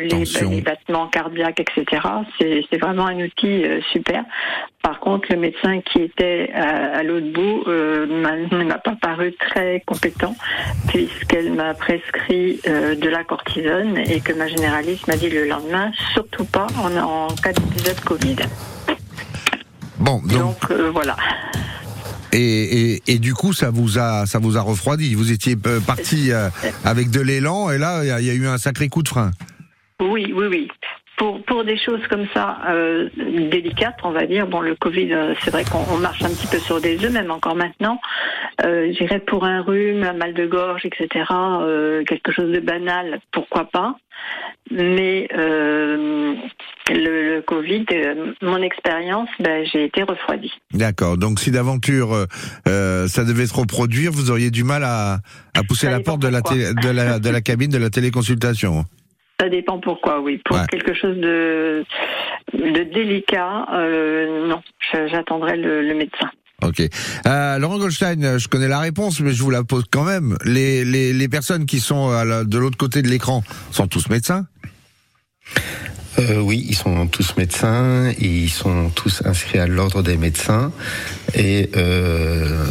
les, 0.00 0.60
battements 0.60 1.06
cardiaques, 1.08 1.60
etc. 1.60 2.02
C'est 2.38 2.78
vraiment 2.78 3.06
un 3.06 3.20
outil 3.20 3.64
super. 3.92 4.24
Par 4.82 5.00
contre, 5.00 5.28
le 5.30 5.38
médecin 5.38 5.80
qui 5.80 6.02
était 6.02 6.50
à, 6.54 7.02
l'autre 7.02 7.32
bout 7.32 7.64
ne 7.66 8.64
m'a 8.64 8.78
pas 8.78 8.96
paru 9.00 9.32
très 9.34 9.82
compétent 9.86 10.34
puisqu'elle 10.88 11.52
m'a 11.52 11.74
prescrit 11.74 12.60
de 12.64 13.08
la 13.08 13.24
cortisone 13.24 13.98
et 13.98 14.20
que 14.20 14.32
ma 14.32 14.46
généraliste 14.46 15.06
m'a 15.08 15.16
dit 15.16 15.30
le 15.30 15.46
lendemain, 15.46 15.90
surtout 16.12 16.44
pas 16.44 16.66
en, 16.78 16.96
en 16.96 17.26
cas 17.28 17.52
d'épisode 17.52 18.00
Covid. 18.00 18.36
Bon, 19.98 20.20
donc, 20.24 20.58
euh, 20.70 20.90
voilà. 20.90 21.16
Et, 22.32 23.02
et, 23.06 23.18
du 23.18 23.32
coup, 23.32 23.52
ça 23.52 23.70
vous 23.70 23.98
a, 23.98 24.26
ça 24.26 24.38
vous 24.38 24.58
a 24.58 24.60
refroidi. 24.60 25.14
Vous 25.14 25.32
étiez 25.32 25.56
euh, 25.66 25.80
parti 25.80 26.32
euh, 26.32 26.50
avec 26.84 27.10
de 27.10 27.20
l'élan, 27.20 27.70
et 27.70 27.78
là, 27.78 28.02
il 28.04 28.26
y, 28.26 28.30
a 28.30 28.34
eu 28.34 28.46
un 28.46 28.58
sacré 28.58 28.88
coup 28.88 29.02
de 29.02 29.08
frein. 29.08 29.30
Oui, 30.00 30.32
oui, 30.36 30.46
oui. 30.50 30.68
Pour, 31.16 31.42
pour 31.44 31.64
des 31.64 31.78
choses 31.78 32.06
comme 32.10 32.26
ça, 32.34 32.58
euh, 32.68 33.08
délicates, 33.16 33.96
on 34.02 34.10
va 34.10 34.26
dire, 34.26 34.46
bon, 34.46 34.60
le 34.60 34.74
Covid, 34.74 35.12
euh, 35.14 35.34
c'est 35.42 35.50
vrai 35.50 35.64
qu'on 35.64 35.96
marche 35.96 36.22
un 36.22 36.28
petit 36.28 36.46
peu 36.46 36.58
sur 36.58 36.80
des 36.80 37.02
œufs, 37.04 37.10
même 37.12 37.30
encore 37.30 37.56
maintenant. 37.56 37.98
Euh, 38.64 38.92
J'irais 38.98 39.20
pour 39.20 39.44
un 39.44 39.62
rhume, 39.62 40.02
un 40.04 40.12
mal 40.12 40.34
de 40.34 40.46
gorge, 40.46 40.82
etc., 40.84 41.24
euh, 41.32 42.04
quelque 42.04 42.32
chose 42.32 42.52
de 42.52 42.60
banal, 42.60 43.20
pourquoi 43.32 43.64
pas. 43.70 43.96
Mais 44.70 45.28
euh, 45.36 46.34
le, 46.90 47.34
le, 47.36 47.42
Covid, 47.42 47.84
euh, 47.92 48.32
mon 48.42 48.60
expérience, 48.62 49.28
ben, 49.40 49.64
j'ai 49.72 49.84
été 49.84 50.02
refroidie. 50.02 50.52
D'accord. 50.74 51.16
Donc 51.16 51.38
si 51.38 51.50
d'aventure 51.50 52.26
euh, 52.68 53.06
ça 53.08 53.24
devait 53.24 53.46
se 53.46 53.54
reproduire, 53.54 54.10
vous 54.12 54.30
auriez 54.30 54.50
du 54.50 54.64
mal 54.64 54.82
à, 54.84 55.18
à 55.54 55.62
pousser 55.62 55.86
Ça 55.86 55.92
la 55.92 56.00
porte 56.00 56.20
de 56.20 56.28
la, 56.28 56.42
télé- 56.42 56.72
de, 56.74 56.90
la, 56.90 57.18
de 57.18 57.30
la 57.30 57.40
cabine 57.40 57.70
de 57.70 57.78
la 57.78 57.90
téléconsultation. 57.90 58.84
Ça 59.40 59.48
dépend 59.48 59.78
pourquoi, 59.80 60.20
oui. 60.20 60.40
Pour 60.44 60.56
Ouais. 60.56 60.66
quelque 60.70 60.94
chose 60.94 61.16
de, 61.18 61.84
de 62.54 62.82
délicat, 62.94 63.66
euh, 63.74 64.48
non, 64.48 64.62
j'attendrai 65.10 65.56
le, 65.56 65.82
le 65.82 65.94
médecin. 65.94 66.30
Ok. 66.62 66.80
Euh, 67.26 67.58
Laurent 67.58 67.76
Goldstein, 67.78 68.38
je 68.38 68.48
connais 68.48 68.68
la 68.68 68.78
réponse, 68.78 69.20
mais 69.20 69.32
je 69.32 69.42
vous 69.42 69.50
la 69.50 69.62
pose 69.62 69.84
quand 69.90 70.04
même. 70.04 70.36
Les, 70.46 70.86
les, 70.86 71.12
les 71.12 71.28
personnes 71.28 71.66
qui 71.66 71.80
sont 71.80 72.08
à 72.10 72.24
la- 72.24 72.44
de 72.44 72.58
l'autre 72.58 72.78
côté 72.78 73.02
de 73.02 73.08
l'écran 73.08 73.42
sont 73.72 73.86
tous 73.86 74.08
médecins 74.08 74.46
Euh, 76.18 76.40
oui, 76.40 76.64
ils 76.66 76.74
sont 76.74 77.06
tous 77.08 77.36
médecins, 77.36 78.10
ils 78.18 78.48
sont 78.48 78.88
tous 78.94 79.20
inscrits 79.26 79.58
à 79.58 79.66
l'ordre 79.66 80.02
des 80.02 80.16
médecins 80.16 80.72
et 81.34 81.68
euh, 81.76 82.64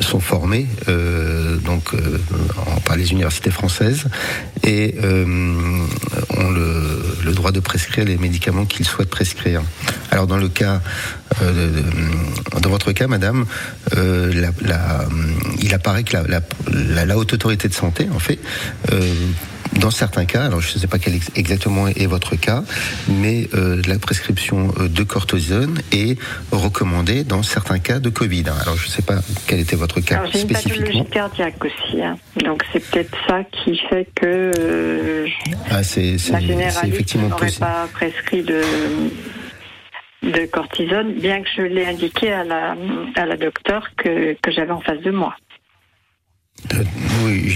sont 0.00 0.18
formés 0.18 0.66
euh, 0.88 1.58
donc 1.58 1.94
euh, 1.94 2.18
par 2.84 2.96
les 2.96 3.12
universités 3.12 3.52
françaises 3.52 4.06
et 4.64 4.96
euh, 5.00 5.24
ont 6.36 6.50
le, 6.50 7.32
droit 7.32 7.52
de 7.52 7.60
prescrire 7.60 8.04
les 8.04 8.18
médicaments 8.18 8.66
qu'ils 8.66 8.84
souhaitent 8.86 9.10
prescrire. 9.10 9.62
Alors 10.10 10.26
dans 10.26 10.36
le 10.36 10.48
cas, 10.48 10.80
euh, 11.40 11.70
dans 12.60 12.68
votre 12.70 12.90
cas, 12.92 13.06
Madame, 13.06 13.46
la, 13.94 14.50
la- 14.60 15.06
il 15.60 15.72
apparaît 15.72 16.02
que 16.02 16.16
la, 16.16 17.04
la, 17.04 17.16
haute 17.16 17.32
autorité 17.32 17.68
de 17.68 17.74
santé, 17.74 18.08
en 18.14 18.18
fait, 18.18 18.38
dans 19.80 19.90
certains 19.90 20.24
cas, 20.26 20.44
alors 20.44 20.60
je 20.60 20.74
ne 20.74 20.78
sais 20.78 20.86
pas 20.86 20.98
quel 20.98 21.14
ex- 21.14 21.30
exactement 21.34 21.88
est 21.88 22.06
votre 22.06 22.36
cas, 22.36 22.62
mais 23.08 23.48
euh, 23.54 23.80
la 23.88 23.98
prescription 23.98 24.72
euh, 24.78 24.88
de 24.88 25.02
cortisone 25.02 25.80
est 25.92 26.18
recommandée 26.50 27.24
dans 27.24 27.42
certains 27.42 27.78
cas 27.78 27.98
de 27.98 28.10
Covid. 28.10 28.44
Alors 28.62 28.76
je 28.76 28.86
ne 28.86 28.90
sais 28.90 29.02
pas 29.02 29.16
quel 29.46 29.60
était 29.60 29.76
votre 29.76 30.00
cas 30.00 30.18
Alors 30.18 30.30
j'ai 30.32 30.40
une 30.42 30.48
spécifiquement. 30.48 30.86
pathologie 30.86 31.10
cardiaque 31.10 31.64
aussi, 31.64 32.02
hein. 32.02 32.18
donc 32.44 32.62
c'est 32.72 32.80
peut-être 32.90 33.16
ça 33.26 33.42
qui 33.44 33.78
fait 33.88 34.06
que 34.14 34.52
euh, 34.58 35.26
Ah, 35.70 35.82
c'est 35.82 36.18
c'est- 36.18 36.32
la 36.32 36.40
généraliste 36.40 37.14
n'aurait 37.16 37.50
pas 37.58 37.88
prescrit 37.92 38.42
de, 38.42 38.60
de 40.22 40.46
cortisone, 40.46 41.14
bien 41.14 41.42
que 41.42 41.48
je 41.56 41.62
l'ai 41.62 41.86
indiqué 41.86 42.32
à 42.32 42.44
la, 42.44 42.76
à 43.16 43.26
la 43.26 43.36
docteure 43.36 43.88
que, 43.96 44.34
que 44.40 44.50
j'avais 44.52 44.70
en 44.72 44.80
face 44.80 45.00
de 45.00 45.10
moi. 45.10 45.34
Euh, 46.74 46.84
Oui, 47.24 47.54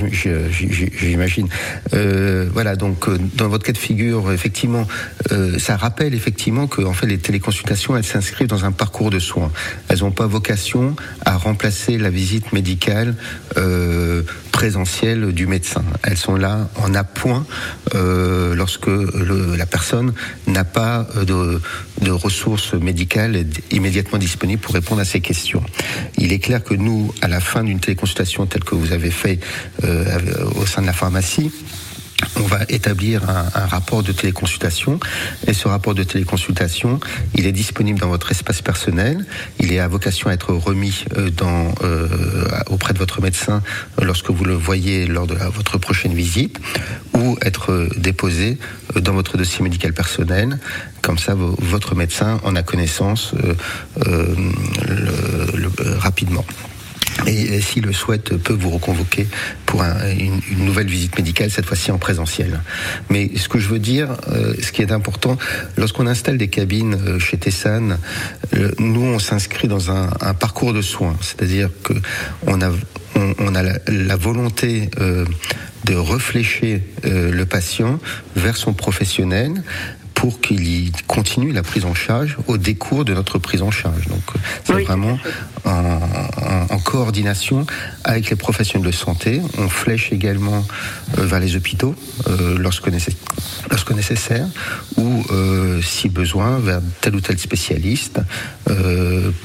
j'imagine. 0.99 1.49
Euh, 1.95 2.49
voilà, 2.53 2.77
donc 2.77 3.09
euh, 3.09 3.19
dans 3.35 3.49
votre 3.49 3.65
cas 3.65 3.73
de 3.73 3.79
figure, 3.79 4.33
effectivement, 4.33 4.87
euh, 5.33 5.59
ça 5.59 5.77
rappelle 5.77 6.15
effectivement 6.15 6.67
que 6.67 6.83
en 6.83 6.93
fait 6.93 7.07
les 7.07 7.19
téléconsultations, 7.19 7.97
elles 7.97 8.05
s'inscrivent 8.05 8.49
dans 8.49 8.65
un 8.65 8.73
parcours 8.73 9.11
de 9.11 9.19
soins. 9.19 9.53
Elles 9.89 10.01
n'ont 10.01 10.11
pas 10.11 10.27
vocation 10.27 10.97
à 11.25 11.37
remplacer 11.37 11.99
la 11.99 12.11
visite 12.11 12.53
médicale 12.53 13.15
euh, 14.57 14.67
présentielle 14.67 15.33
du 15.33 15.47
médecin. 15.47 15.85
Elles 16.03 16.17
sont 16.17 16.37
là 16.37 16.69
en 16.77 16.95
appoint 16.95 17.47
euh, 17.95 18.55
lorsque 18.55 18.87
le- 18.87 19.55
la 19.57 19.67
personne 19.67 20.13
n'a 20.47 20.65
pas 20.65 21.07
euh, 21.17 21.25
de, 21.25 21.61
de 22.03 22.11
ressources 22.11 22.75
médicales 22.75 23.45
immédiatement 23.71 24.19
disponibles 24.19 24.61
pour 24.63 24.75
répondre 24.75 25.01
à 25.01 25.05
ces 25.05 25.21
questions. 25.21 25.63
Il 26.19 26.33
est 26.33 26.39
clair 26.39 26.63
que 26.65 26.75
nous, 26.75 27.13
à 27.23 27.29
la 27.29 27.41
fin 27.41 27.65
d'une 27.65 27.81
téléconsultation 27.81 28.47
telle 28.47 28.65
que 28.65 28.75
vous 28.75 28.93
avez 28.93 29.11
fait 29.11 29.39
euh, 29.85 30.19
au 30.57 30.67
sein 30.67 30.83
de 30.83 30.87
la 30.87 30.93
pharmacie, 30.93 31.51
on 32.37 32.43
va 32.43 32.61
établir 32.69 33.29
un, 33.29 33.67
rapport 33.67 34.03
de 34.03 34.13
téléconsultation 34.13 34.99
et 35.47 35.53
ce 35.53 35.69
rapport 35.69 35.95
de 35.95 36.03
téléconsultation, 36.03 36.99
il 37.35 37.47
est 37.47 37.53
disponible 37.53 37.99
dans 38.01 38.09
votre 38.09 38.31
espace 38.31 38.63
personnel. 38.63 39.25
Il 39.61 39.73
est 39.73 39.81
à 39.81 39.89
vocation 39.89 40.31
à 40.31 40.33
être 40.35 40.53
remis 40.55 41.05
euh, 41.17 41.31
euh, 41.83 42.49
auprès 42.69 42.95
de 42.95 42.99
votre 42.99 43.21
médecin 43.21 43.63
lorsque 44.01 44.31
vous 44.31 44.45
le 44.45 44.55
voyez 44.55 45.07
lors 45.07 45.27
de 45.27 45.35
votre 45.35 45.79
prochaine 45.79 46.15
visite 46.15 46.59
ou 47.15 47.37
être 47.43 47.73
euh, 47.73 47.89
déposé 47.97 48.59
euh, 48.97 49.01
dans 49.01 49.13
votre 49.13 49.37
dossier 49.37 49.63
médical 49.63 49.93
personnel. 49.93 50.59
Comme 51.03 51.19
ça, 51.19 51.35
vo- 51.35 51.55
votre 51.59 51.95
médecin 51.95 52.41
en 52.45 52.57
a 52.57 52.63
connaissance 52.63 53.33
euh, 53.45 53.55
euh, 54.07 54.35
euh, 54.89 55.99
rapidement 55.99 56.45
et 57.27 57.61
s'il 57.61 57.85
le 57.85 57.93
souhaite, 57.93 58.37
peut 58.37 58.53
vous 58.53 58.71
reconvoquer 58.71 59.27
pour 59.67 59.83
un- 59.83 60.11
une, 60.11 60.41
nouvelle 60.59 60.87
visite 60.87 61.17
médicale, 61.17 61.51
cette 61.51 61.67
fois-ci 61.67 61.91
en 61.91 61.99
présentiel. 61.99 62.61
Mais 63.11 63.31
ce 63.37 63.49
que 63.49 63.59
je 63.59 63.69
veux 63.69 63.79
dire, 63.79 64.17
euh, 64.29 64.55
ce 64.63 64.73
qui 64.73 64.83
est 64.83 64.93
important, 64.93 65.37
lorsqu'on 65.77 66.07
installe 66.07 66.39
des 66.39 66.49
cabines 66.49 66.95
euh, 66.95 67.19
chez 67.19 67.37
Tessan, 67.37 67.99
euh, 68.55 68.71
nous 68.79 69.03
on 69.03 69.19
s'inscrit 69.19 69.69
dans 69.69 69.91
un, 69.91 70.09
parcours 70.39 70.73
de 70.73 70.83
soins, 70.83 71.17
c'est-à-dire 71.21 71.71
que 71.83 71.95
on 72.47 72.61
a, 72.61 72.71
on, 73.39 73.55
a 73.55 73.63
la, 73.63 74.17
volonté 74.17 74.91
euh, 75.01 75.25
de 75.85 75.95
réfléchir 75.95 76.81
euh, 77.05 77.31
le 77.33 77.47
patient 77.47 77.99
vers 78.35 78.57
son 78.57 78.73
professionnel 78.73 79.63
pour 80.17 80.41
qu'il 80.41 80.67
y 80.67 80.91
continue 81.07 81.53
la 81.53 81.63
prise 81.63 81.85
en 81.85 81.95
charge 81.95 82.37
au 82.49 82.57
décours 82.57 83.05
de 83.05 83.15
notre 83.15 83.39
prise 83.39 83.61
en 83.63 83.71
charge. 83.71 84.09
Donc 84.09 84.23
c'est 84.65 84.75
Oui, 84.75 84.85
vraiment 84.85 85.19
en, 85.65 85.71
en- 85.71 86.75
en 86.75 86.79
coordination 86.81 87.67
avec 88.03 88.31
les 88.31 88.37
professionnels 88.37 88.87
de 88.91 88.93
santé. 88.97 89.41
On 89.59 89.69
flèche 89.69 90.13
également 90.13 90.67
euh, 91.19 91.27
vers 91.27 91.39
les 91.39 91.55
hôpitaux 91.55 91.95
euh, 92.29 92.57
lorsque, 92.59 92.89
nécess- 92.89 93.15
lorsque 93.71 93.93
nécessaire 93.93 94.47
ou 94.97 95.23
euh, 95.31 95.81
si 95.83 96.09
besoin 96.09 96.59
vers 96.59 96.81
tel 97.03 97.15
ou 97.15 97.21
tel 97.21 97.39
spécialiste 97.39 98.19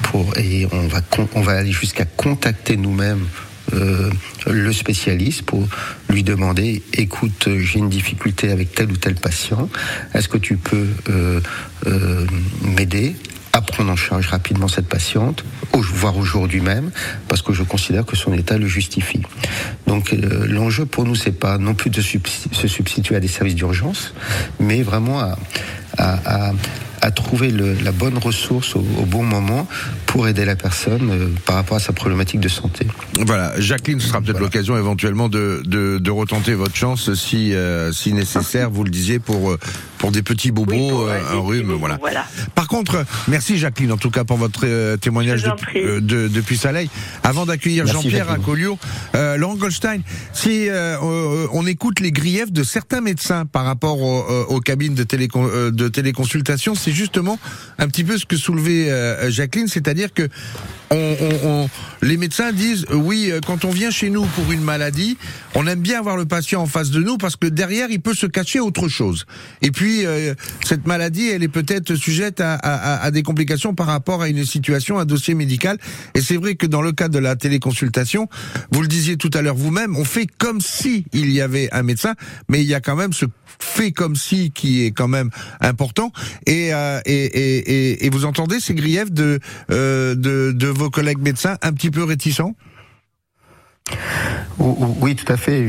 pour 0.02 0.36
et 0.38 0.66
on 0.72 0.88
va 0.88 1.00
con- 1.02 1.28
on 1.34 1.42
va 1.42 1.52
aller 1.52 1.72
jusqu'à 1.72 2.06
contacter 2.06 2.76
nous-mêmes 2.76 3.26
euh, 3.74 4.10
le 4.46 4.72
spécialiste 4.72 5.42
pour 5.42 5.66
lui 6.08 6.22
demander 6.22 6.82
écoute, 6.92 7.48
j'ai 7.58 7.78
une 7.78 7.88
difficulté 7.88 8.50
avec 8.50 8.74
tel 8.74 8.90
ou 8.90 8.96
tel 8.96 9.14
patient, 9.14 9.68
est-ce 10.14 10.28
que 10.28 10.38
tu 10.38 10.56
peux 10.56 10.86
euh, 11.10 11.40
euh, 11.86 12.26
m'aider 12.76 13.16
à 13.54 13.60
prendre 13.60 13.90
en 13.92 13.96
charge 13.96 14.28
rapidement 14.28 14.66
cette 14.66 14.88
patiente, 14.88 15.44
voire 15.74 16.16
aujourd'hui 16.16 16.62
même, 16.62 16.90
parce 17.28 17.42
que 17.42 17.52
je 17.52 17.62
considère 17.62 18.06
que 18.06 18.16
son 18.16 18.32
état 18.32 18.56
le 18.56 18.66
justifie. 18.66 19.20
Donc 19.86 20.12
l'enjeu 20.48 20.86
pour 20.86 21.04
nous, 21.04 21.14
c'est 21.14 21.38
pas 21.38 21.58
non 21.58 21.74
plus 21.74 21.90
de 21.90 22.00
se 22.00 22.66
substituer 22.66 23.14
à 23.14 23.20
des 23.20 23.28
services 23.28 23.54
d'urgence, 23.54 24.14
mais 24.58 24.82
vraiment 24.82 25.20
à- 25.20 26.52
à 27.02 27.10
trouver 27.10 27.50
le- 27.50 27.74
la 27.84 27.90
bonne 27.92 28.16
ressource 28.16 28.76
au, 28.76 28.78
au 28.98 29.04
bon 29.04 29.24
moment 29.24 29.66
pour 30.06 30.28
aider 30.28 30.44
la 30.44 30.54
personne 30.56 31.10
euh, 31.10 31.28
par 31.44 31.56
rapport 31.56 31.76
à 31.76 31.80
sa 31.80 31.92
problématique 31.92 32.38
de 32.40 32.48
santé. 32.48 32.86
Voilà, 33.26 33.52
Jacqueline, 33.60 33.98
ce 34.00 34.06
sera 34.08 34.20
peut-être 34.20 34.32
Voilà. 34.38 34.46
l'occasion 34.46 34.78
éventuellement 34.78 35.28
de, 35.28 35.62
de, 35.64 35.98
de 35.98 36.10
retenter 36.12 36.54
votre 36.54 36.76
chance 36.76 37.12
si, 37.14 37.54
euh, 37.54 37.90
si 37.92 38.12
nécessaire, 38.12 38.70
vous 38.70 38.84
le 38.84 38.90
disiez, 38.90 39.18
pour, 39.18 39.50
euh, 39.50 39.58
pour 40.02 40.10
des 40.10 40.24
petits 40.24 40.50
bobos, 40.50 40.72
Oui, 40.72 40.90
pour, 40.90 41.06
euh, 41.06 41.20
un 41.30 41.38
rhume, 41.38 41.66
bobos, 41.68 41.78
voilà. 41.78 41.96
voilà. 42.00 42.26
Par 42.56 42.66
contre, 42.66 42.96
euh, 42.96 43.04
merci 43.28 43.56
Jacqueline 43.56 43.92
en 43.92 43.96
tout 43.96 44.10
cas 44.10 44.24
pour 44.24 44.36
votre 44.36 44.62
euh, 44.64 44.96
témoignage 44.96 45.44
euh, 45.76 46.00
de- 46.00 46.26
depuis 46.26 46.56
Soleil. 46.56 46.90
Avant 47.22 47.46
d'accueillir 47.46 47.86
Jean-Pierre 47.86 48.24
à 48.26 48.30
Jacqueline. 48.32 48.44
Collioure, 48.44 48.78
euh, 49.14 49.36
Laurent 49.36 49.54
Goldstein, 49.54 50.00
si 50.32 50.68
euh, 50.68 50.96
euh, 51.00 51.46
on 51.52 51.68
écoute 51.68 52.00
les 52.00 52.10
griefs 52.10 52.50
de 52.50 52.64
certains 52.64 53.00
médecins 53.00 53.46
par 53.46 53.64
rapport 53.64 54.00
au- 54.02 54.24
euh, 54.28 54.44
aux 54.48 54.58
cabines 54.58 54.94
de, 54.96 55.04
télécon, 55.04 55.48
euh, 55.48 55.70
de 55.70 55.86
téléconsultation, 55.86 56.74
c'est 56.74 56.90
justement 56.90 57.38
un 57.78 57.86
petit 57.86 58.02
peu 58.02 58.18
ce 58.18 58.26
que 58.26 58.36
soulevait 58.36 58.90
euh, 58.90 59.30
Jacqueline, 59.30 59.68
c'est-à-dire 59.68 60.12
que 60.12 60.28
on, 60.90 60.96
on- 61.20 61.48
on- 61.48 61.68
les 62.02 62.16
médecins 62.16 62.50
disent 62.50 62.86
oui, 62.92 63.28
euh, 63.30 63.38
quand 63.46 63.64
on 63.64 63.70
vient 63.70 63.92
chez 63.92 64.10
nous 64.10 64.24
pour 64.34 64.50
une 64.50 64.62
maladie, 64.62 65.16
on 65.54 65.64
aime 65.68 65.78
bien 65.80 66.00
avoir 66.00 66.16
le 66.16 66.24
patient 66.24 66.60
en 66.60 66.66
face 66.66 66.90
de 66.90 67.00
nous 67.00 67.18
parce 67.18 67.36
que 67.36 67.46
derrière 67.46 67.86
il 67.90 68.00
peut 68.00 68.14
se 68.14 68.26
cacher 68.26 68.58
autre 68.58 68.88
chose. 68.88 69.26
Et 69.62 69.70
puis 69.70 69.91
euh, 70.04 70.34
cette 70.64 70.86
maladie, 70.86 71.28
elle 71.28 71.42
est 71.42 71.48
peut-être 71.48 71.94
sujette 71.94 72.40
à, 72.40 73.10
des 73.10 73.22
complications 73.22 73.74
par 73.74 73.86
rapport 73.86 74.22
à 74.22 74.28
une 74.28 74.44
situation, 74.44 74.98
un 74.98 75.04
dossier 75.04 75.34
médical. 75.34 75.78
Et 76.14 76.20
c'est 76.20 76.36
vrai 76.36 76.54
que 76.54 76.66
dans 76.66 76.82
le 76.82 76.92
cas 76.92 77.08
de 77.08 77.18
la 77.18 77.36
téléconsultation, 77.36 78.28
vous 78.70 78.82
le 78.82 78.88
disiez 78.88 79.16
tout 79.16 79.30
à 79.34 79.42
l'heure 79.42 79.54
vous-même, 79.54 79.96
on 79.96 80.04
fait 80.04 80.26
comme 80.38 80.60
si 80.60 81.04
il 81.12 81.30
y 81.30 81.40
avait 81.40 81.68
un 81.72 81.82
médecin, 81.82 82.14
mais 82.48 82.60
il 82.62 82.66
y 82.68 82.74
a 82.74 82.80
quand 82.80 82.96
même 82.96 83.12
ce 83.12 83.26
fait 83.58 83.92
comme 83.92 84.16
si 84.16 84.50
qui 84.50 84.84
est 84.84 84.92
quand 84.92 85.08
même 85.08 85.30
important. 85.60 86.12
Et, 86.46 86.74
euh, 86.74 87.00
et, 87.04 87.24
et, 87.24 88.06
et 88.06 88.10
vous 88.10 88.24
entendez 88.24 88.60
ces 88.60 88.74
griefs 88.74 89.12
de, 89.12 89.38
euh, 89.70 90.14
de, 90.14 90.52
de 90.52 90.66
vos 90.66 90.90
collègues 90.90 91.20
médecins 91.20 91.56
un 91.62 91.72
petit 91.72 91.90
peu 91.90 92.02
réticents? 92.04 92.54
Oui, 94.58 95.16
tout 95.16 95.30
à 95.32 95.36
fait. 95.36 95.68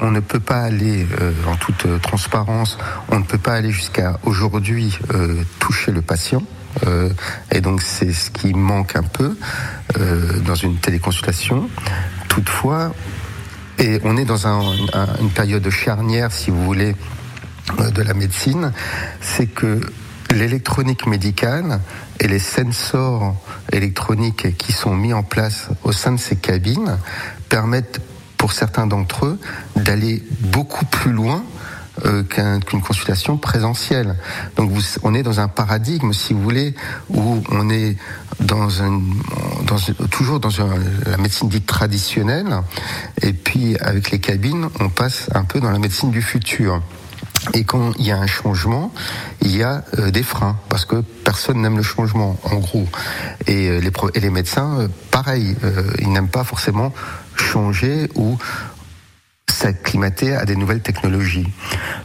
On 0.00 0.10
ne 0.10 0.20
peut 0.20 0.40
pas 0.40 0.60
aller, 0.60 1.06
euh, 1.20 1.32
en 1.48 1.56
toute 1.56 1.86
euh, 1.86 1.98
transparence, 1.98 2.78
on 3.10 3.18
ne 3.18 3.24
peut 3.24 3.38
pas 3.38 3.54
aller 3.54 3.70
jusqu'à 3.70 4.18
aujourd'hui 4.24 4.98
euh, 5.12 5.42
toucher 5.58 5.90
le 5.92 6.02
patient. 6.02 6.42
et 7.52 7.60
donc 7.60 7.82
c'est 7.82 8.12
ce 8.12 8.30
qui 8.30 8.52
manque 8.52 8.96
un 8.96 9.04
peu 9.04 9.36
dans 10.44 10.56
une 10.56 10.76
téléconsultation. 10.78 11.68
Toutefois, 12.28 12.92
et 13.78 14.00
on 14.02 14.16
est 14.16 14.24
dans 14.24 14.46
un, 14.48 14.60
une 15.20 15.30
période 15.30 15.68
charnière, 15.70 16.32
si 16.32 16.50
vous 16.50 16.64
voulez, 16.64 16.96
de 17.78 18.02
la 18.02 18.12
médecine, 18.12 18.72
c'est 19.20 19.46
que 19.46 19.80
l'électronique 20.34 21.06
médicale 21.06 21.80
et 22.20 22.26
les 22.26 22.40
sensors 22.40 23.36
électroniques 23.72 24.56
qui 24.56 24.72
sont 24.72 24.94
mis 24.94 25.12
en 25.12 25.22
place 25.22 25.68
au 25.82 25.92
sein 25.92 26.12
de 26.12 26.20
ces 26.20 26.36
cabines 26.36 26.98
permettent 27.48 28.00
pour 28.36 28.52
certains 28.52 28.86
d'entre 28.86 29.26
eux 29.26 29.38
d'aller 29.76 30.22
beaucoup 30.40 30.84
plus 30.84 31.12
loin 31.12 31.42
euh, 32.04 32.24
qu'une 32.24 32.82
consultation 32.82 33.36
présentielle. 33.36 34.16
Donc 34.56 34.72
on 35.04 35.14
est 35.14 35.22
dans 35.22 35.38
un 35.38 35.46
paradigme, 35.46 36.12
si 36.12 36.32
vous 36.32 36.42
voulez, 36.42 36.74
où 37.08 37.42
on 37.50 37.70
est 37.70 37.96
dans, 38.40 38.82
un, 38.82 39.00
toujours 40.10 40.40
dans 40.40 40.50
la 41.06 41.16
médecine 41.18 41.48
dite 41.48 41.66
traditionnelle, 41.66 42.62
et 43.22 43.32
puis 43.32 43.76
avec 43.78 44.10
les 44.10 44.18
cabines, 44.18 44.68
on 44.80 44.88
passe 44.88 45.30
un 45.34 45.44
peu 45.44 45.60
dans 45.60 45.70
la 45.70 45.78
médecine 45.78 46.10
du 46.10 46.20
futur. 46.20 46.82
Et 47.52 47.64
quand 47.64 47.92
il 47.98 48.06
y 48.06 48.10
a 48.10 48.16
un 48.16 48.26
changement, 48.26 48.92
il 49.42 49.54
y 49.54 49.62
a 49.62 49.84
euh, 49.98 50.10
des 50.10 50.22
freins 50.22 50.56
parce 50.68 50.86
que 50.86 51.02
personne 51.24 51.60
n'aime 51.60 51.76
le 51.76 51.82
changement, 51.82 52.38
en 52.44 52.56
gros. 52.56 52.86
Et, 53.46 53.68
euh, 53.68 53.80
les, 54.14 54.30
médecins, 54.30 54.80
euh, 54.80 54.88
pareil, 55.10 55.54
ils 55.98 56.10
n'aiment 56.10 56.28
pas 56.28 56.44
forcément 56.44 56.92
changer 57.36 58.08
ou 58.14 58.38
s'acclimater 59.48 60.34
à 60.34 60.46
des 60.46 60.56
nouvelles 60.56 60.80
technologies. 60.80 61.46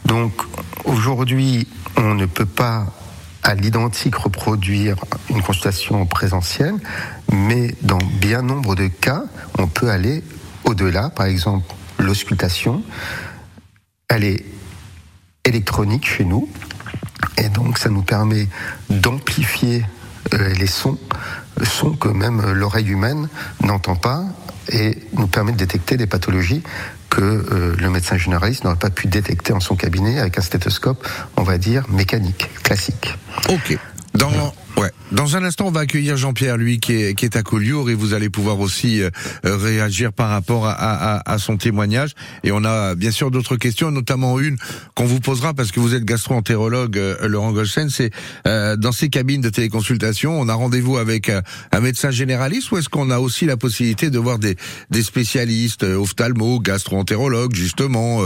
Donc 0.05 0.33
aujourd'hui, 0.83 1.67
on 1.95 2.15
ne 2.15 2.25
peut 2.25 2.45
pas 2.45 2.87
à 3.43 3.55
l'identique 3.55 4.15
reproduire 4.15 4.97
une 5.29 5.41
consultation 5.41 6.05
présentielle, 6.05 6.75
mais 7.31 7.73
dans 7.81 7.97
bien 8.19 8.41
nombre 8.41 8.75
de 8.75 8.87
cas, 8.87 9.23
on 9.57 9.67
peut 9.67 9.89
aller 9.89 10.23
au-delà. 10.65 11.09
Par 11.09 11.25
exemple, 11.25 11.73
l'auscultation, 11.97 12.83
elle 14.09 14.25
est 14.25 14.45
électronique 15.45 16.07
chez 16.07 16.25
nous. 16.25 16.49
Et 17.37 17.49
donc 17.49 17.77
ça 17.77 17.89
nous 17.89 18.03
permet 18.03 18.47
d'amplifier 18.89 19.85
euh, 20.33 20.53
les 20.53 20.67
sons, 20.67 20.97
sons 21.63 21.91
que 21.91 22.09
même 22.09 22.51
l'oreille 22.51 22.89
humaine 22.89 23.29
n'entend 23.63 23.95
pas, 23.95 24.23
et 24.71 24.97
nous 25.13 25.27
permet 25.27 25.51
de 25.51 25.57
détecter 25.57 25.97
des 25.97 26.07
pathologies 26.07 26.63
que 27.09 27.21
euh, 27.21 27.75
le 27.77 27.89
médecin 27.89 28.17
généraliste 28.17 28.63
n'aurait 28.63 28.77
pas 28.77 28.91
pu 28.91 29.07
détecter 29.07 29.53
en 29.53 29.59
son 29.59 29.75
cabinet 29.75 30.19
avec 30.19 30.37
un 30.37 30.41
stéthoscope, 30.41 31.07
on 31.37 31.43
va 31.43 31.57
dire, 31.57 31.85
mécanique, 31.89 32.49
classique. 32.63 33.17
Ok. 33.49 33.77
Dans, 34.13 34.29
Ouais. 34.77 34.91
Dans 35.11 35.35
un 35.35 35.43
instant, 35.43 35.65
on 35.65 35.71
va 35.71 35.81
accueillir 35.81 36.17
Jean-Pierre, 36.17 36.55
lui, 36.55 36.79
qui 36.79 36.93
est, 36.93 37.15
qui 37.15 37.25
est 37.25 37.35
à 37.35 37.41
Collioure, 37.41 37.89
et 37.89 37.95
vous 37.95 38.13
allez 38.13 38.29
pouvoir 38.29 38.59
aussi 38.59 39.01
euh, 39.01 39.09
réagir 39.43 40.13
par 40.13 40.29
rapport 40.29 40.67
à, 40.67 40.73
à, 40.73 41.33
à, 41.33 41.37
son 41.39 41.57
témoignage. 41.57 42.11
Et 42.43 42.51
on 42.51 42.63
a 42.63 42.93
bien 42.93 43.09
sûr 43.09 43.31
d'autres 43.31 43.55
questions, 43.55 43.89
notamment 43.89 44.39
une 44.39 44.57
qu'on 44.93 45.05
vous 45.05 45.19
posera 45.19 45.55
parce 45.55 45.71
que 45.71 45.79
vous 45.79 45.95
êtes 45.95 46.05
gastro-entérologue, 46.05 46.97
euh, 46.99 47.27
Laurent 47.27 47.51
Golsen. 47.51 47.89
C'est 47.89 48.11
euh, 48.45 48.75
dans 48.75 48.91
ces 48.91 49.09
cabines 49.09 49.41
de 49.41 49.49
téléconsultation, 49.49 50.39
on 50.39 50.47
a 50.47 50.53
rendez-vous 50.53 50.97
avec 50.97 51.31
un 51.71 51.79
médecin 51.79 52.11
généraliste 52.11 52.71
ou 52.71 52.77
est-ce 52.77 52.89
qu'on 52.89 53.09
a 53.09 53.17
aussi 53.17 53.45
la 53.45 53.57
possibilité 53.57 54.11
de 54.11 54.19
voir 54.19 54.37
des, 54.37 54.57
des 54.91 55.01
spécialistes, 55.01 55.83
ophtalmo, 55.83 56.59
gastro-entérologues, 56.59 57.55
justement, 57.55 58.21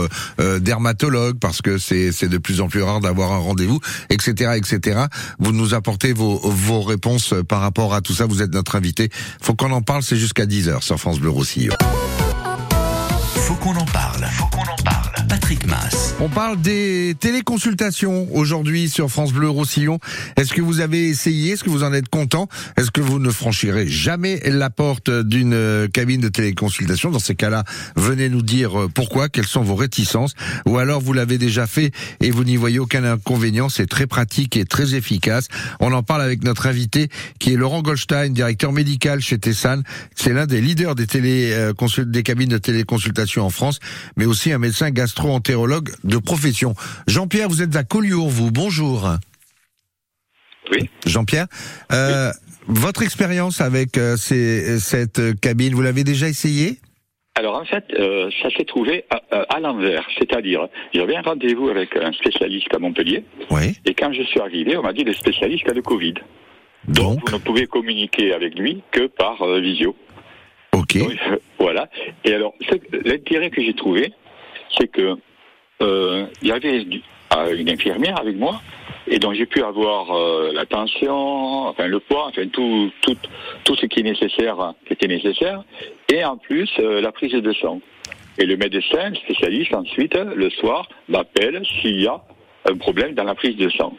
dermatologues, 0.60 1.38
parce 1.38 1.62
que 1.62 1.78
c'est 1.78 2.28
de 2.28 2.38
plus 2.38 2.60
en 2.60 2.68
plus 2.68 2.82
rare 2.82 3.00
d'avoir 3.00 3.32
un 3.32 3.38
rendez-vous, 3.38 3.80
etc., 4.10 4.52
etc. 4.56 5.00
Vous 5.38 5.52
nous 5.52 5.72
apportez 5.72 6.12
vos 6.12 6.40
vos 6.44 6.73
réponses 6.82 7.34
par 7.48 7.60
rapport 7.60 7.94
à 7.94 8.00
tout 8.00 8.12
ça. 8.12 8.26
Vous 8.26 8.42
êtes 8.42 8.52
notre 8.52 8.76
invité. 8.76 9.10
Faut 9.40 9.54
qu'on 9.54 9.72
en 9.72 9.82
parle, 9.82 10.02
c'est 10.02 10.16
jusqu'à 10.16 10.46
10h 10.46 10.82
sur 10.82 10.98
France 10.98 11.20
Bleu 11.20 11.30
Roussillon. 11.30 11.74
On 16.20 16.30
parle 16.30 16.58
des 16.62 17.14
téléconsultations 17.20 18.28
aujourd'hui 18.32 18.88
sur 18.88 19.10
France 19.10 19.32
Bleu 19.32 19.50
Roussillon. 19.50 19.98
Est-ce 20.36 20.54
que 20.54 20.62
vous 20.62 20.80
avez 20.80 21.08
essayé? 21.08 21.52
Est-ce 21.52 21.64
que 21.64 21.68
vous 21.68 21.82
en 21.82 21.92
êtes 21.92 22.08
content? 22.08 22.48
Est-ce 22.78 22.90
que 22.90 23.02
vous 23.02 23.18
ne 23.18 23.30
franchirez 23.30 23.86
jamais 23.86 24.40
la 24.46 24.70
porte 24.70 25.10
d'une 25.10 25.88
cabine 25.92 26.22
de 26.22 26.28
téléconsultation? 26.28 27.10
Dans 27.10 27.18
ces 27.18 27.34
cas-là, 27.34 27.64
venez 27.94 28.30
nous 28.30 28.40
dire 28.40 28.88
pourquoi, 28.94 29.28
quelles 29.28 29.46
sont 29.46 29.62
vos 29.62 29.74
réticences. 29.74 30.32
Ou 30.66 30.78
alors 30.78 31.02
vous 31.02 31.12
l'avez 31.12 31.36
déjà 31.36 31.66
fait 31.66 31.90
et 32.20 32.30
vous 32.30 32.44
n'y 32.44 32.56
voyez 32.56 32.78
aucun 32.78 33.04
inconvénient. 33.04 33.68
C'est 33.68 33.86
très 33.86 34.06
pratique 34.06 34.56
et 34.56 34.64
très 34.64 34.94
efficace. 34.94 35.48
On 35.78 35.92
en 35.92 36.02
parle 36.02 36.22
avec 36.22 36.42
notre 36.42 36.66
invité 36.66 37.10
qui 37.38 37.52
est 37.52 37.56
Laurent 37.56 37.82
Goldstein, 37.82 38.32
directeur 38.32 38.72
médical 38.72 39.20
chez 39.20 39.38
Tessan. 39.38 39.82
C'est 40.14 40.32
l'un 40.32 40.46
des 40.46 40.62
leaders 40.62 40.94
des, 40.94 41.06
télé, 41.06 41.50
euh, 41.52 41.74
des 41.98 42.22
cabines 42.22 42.48
de 42.48 42.58
téléconsultation 42.58 43.44
en 43.44 43.50
France, 43.50 43.78
mais 44.16 44.24
aussi 44.24 44.50
un 44.50 44.58
médecin 44.58 44.90
gastro 44.90 45.33
entérologue 45.34 45.90
de 46.04 46.18
profession. 46.18 46.74
Jean-Pierre, 47.06 47.48
vous 47.48 47.62
êtes 47.62 47.76
à 47.76 47.84
Collioure, 47.84 48.28
vous. 48.28 48.50
Bonjour. 48.50 49.08
Oui. 50.72 50.88
Jean-Pierre, 51.06 51.46
euh, 51.92 52.30
votre 52.66 53.02
expérience 53.02 53.60
avec 53.60 53.98
euh, 53.98 54.16
cette 54.16 55.40
cabine, 55.40 55.74
vous 55.74 55.82
l'avez 55.82 56.04
déjà 56.04 56.28
essayé 56.28 56.78
alors 57.36 57.56
en 57.56 57.64
fait, 57.64 57.84
euh, 57.98 58.30
ça 58.40 58.48
s'est 58.50 58.64
trouvé 58.64 59.06
à, 59.10 59.58
l'envers, 59.58 60.06
c'est-à-dire 60.16 60.68
j'avais 60.94 61.16
un 61.16 61.22
rendez-vous 61.22 61.68
avec 61.68 61.96
un 61.96 62.12
spécialiste 62.12 62.72
à 62.72 62.78
Montpellier, 62.78 63.24
oui. 63.50 63.72
et 63.84 63.92
quand 63.92 64.12
je 64.12 64.22
suis 64.22 64.38
arrivé, 64.38 64.76
on 64.76 64.82
m'a 64.82 64.92
dit 64.92 65.02
le 65.02 65.12
spécialiste 65.12 65.68
a 65.68 65.74
le 65.74 65.82
Covid. 65.82 66.14
Donc, 66.86 67.28
vous 67.28 67.36
ne 67.36 67.42
pouvez 67.42 67.66
communiquer 67.66 68.32
avec 68.34 68.56
lui 68.56 68.84
que 68.92 69.08
par 69.08 69.44
visio. 69.58 69.96
Ok. 70.74 70.96
voilà. 71.58 71.88
Et 72.24 72.32
alors 72.32 72.54
l'intérêt 73.04 73.50
que 73.50 73.62
j'ai 73.62 73.74
trouvé, 73.74 74.12
c'est 74.78 74.86
que 74.86 75.16
euh, 75.82 76.26
il 76.42 76.48
y 76.48 76.52
avait 76.52 76.86
euh, 77.36 77.56
une 77.56 77.68
infirmière 77.68 78.18
avec 78.18 78.36
moi, 78.36 78.60
et 79.06 79.18
donc 79.18 79.34
j'ai 79.34 79.46
pu 79.46 79.62
avoir 79.62 80.10
euh, 80.12 80.52
enfin 81.70 81.86
le 81.86 82.00
poids, 82.00 82.26
enfin 82.28 82.46
tout, 82.48 82.90
tout, 83.02 83.16
tout 83.64 83.76
ce 83.76 83.86
qui 83.86 84.00
est 84.00 84.04
nécessaire, 84.04 84.74
qui 84.86 84.92
était 84.92 85.08
nécessaire, 85.08 85.64
et 86.12 86.24
en 86.24 86.36
plus 86.36 86.70
la 86.78 87.12
prise 87.12 87.32
de 87.32 87.52
sang. 87.54 87.80
Et 88.36 88.46
le 88.46 88.56
médecin, 88.56 89.10
le 89.10 89.16
spécialiste, 89.16 89.74
ensuite, 89.74 90.16
le 90.16 90.50
soir, 90.50 90.88
m'appelle 91.08 91.62
s'il 91.80 92.00
y 92.00 92.06
a 92.08 92.20
un 92.68 92.76
problème 92.76 93.14
dans 93.14 93.22
la 93.22 93.34
prise 93.34 93.56
de 93.56 93.68
sang. 93.70 93.96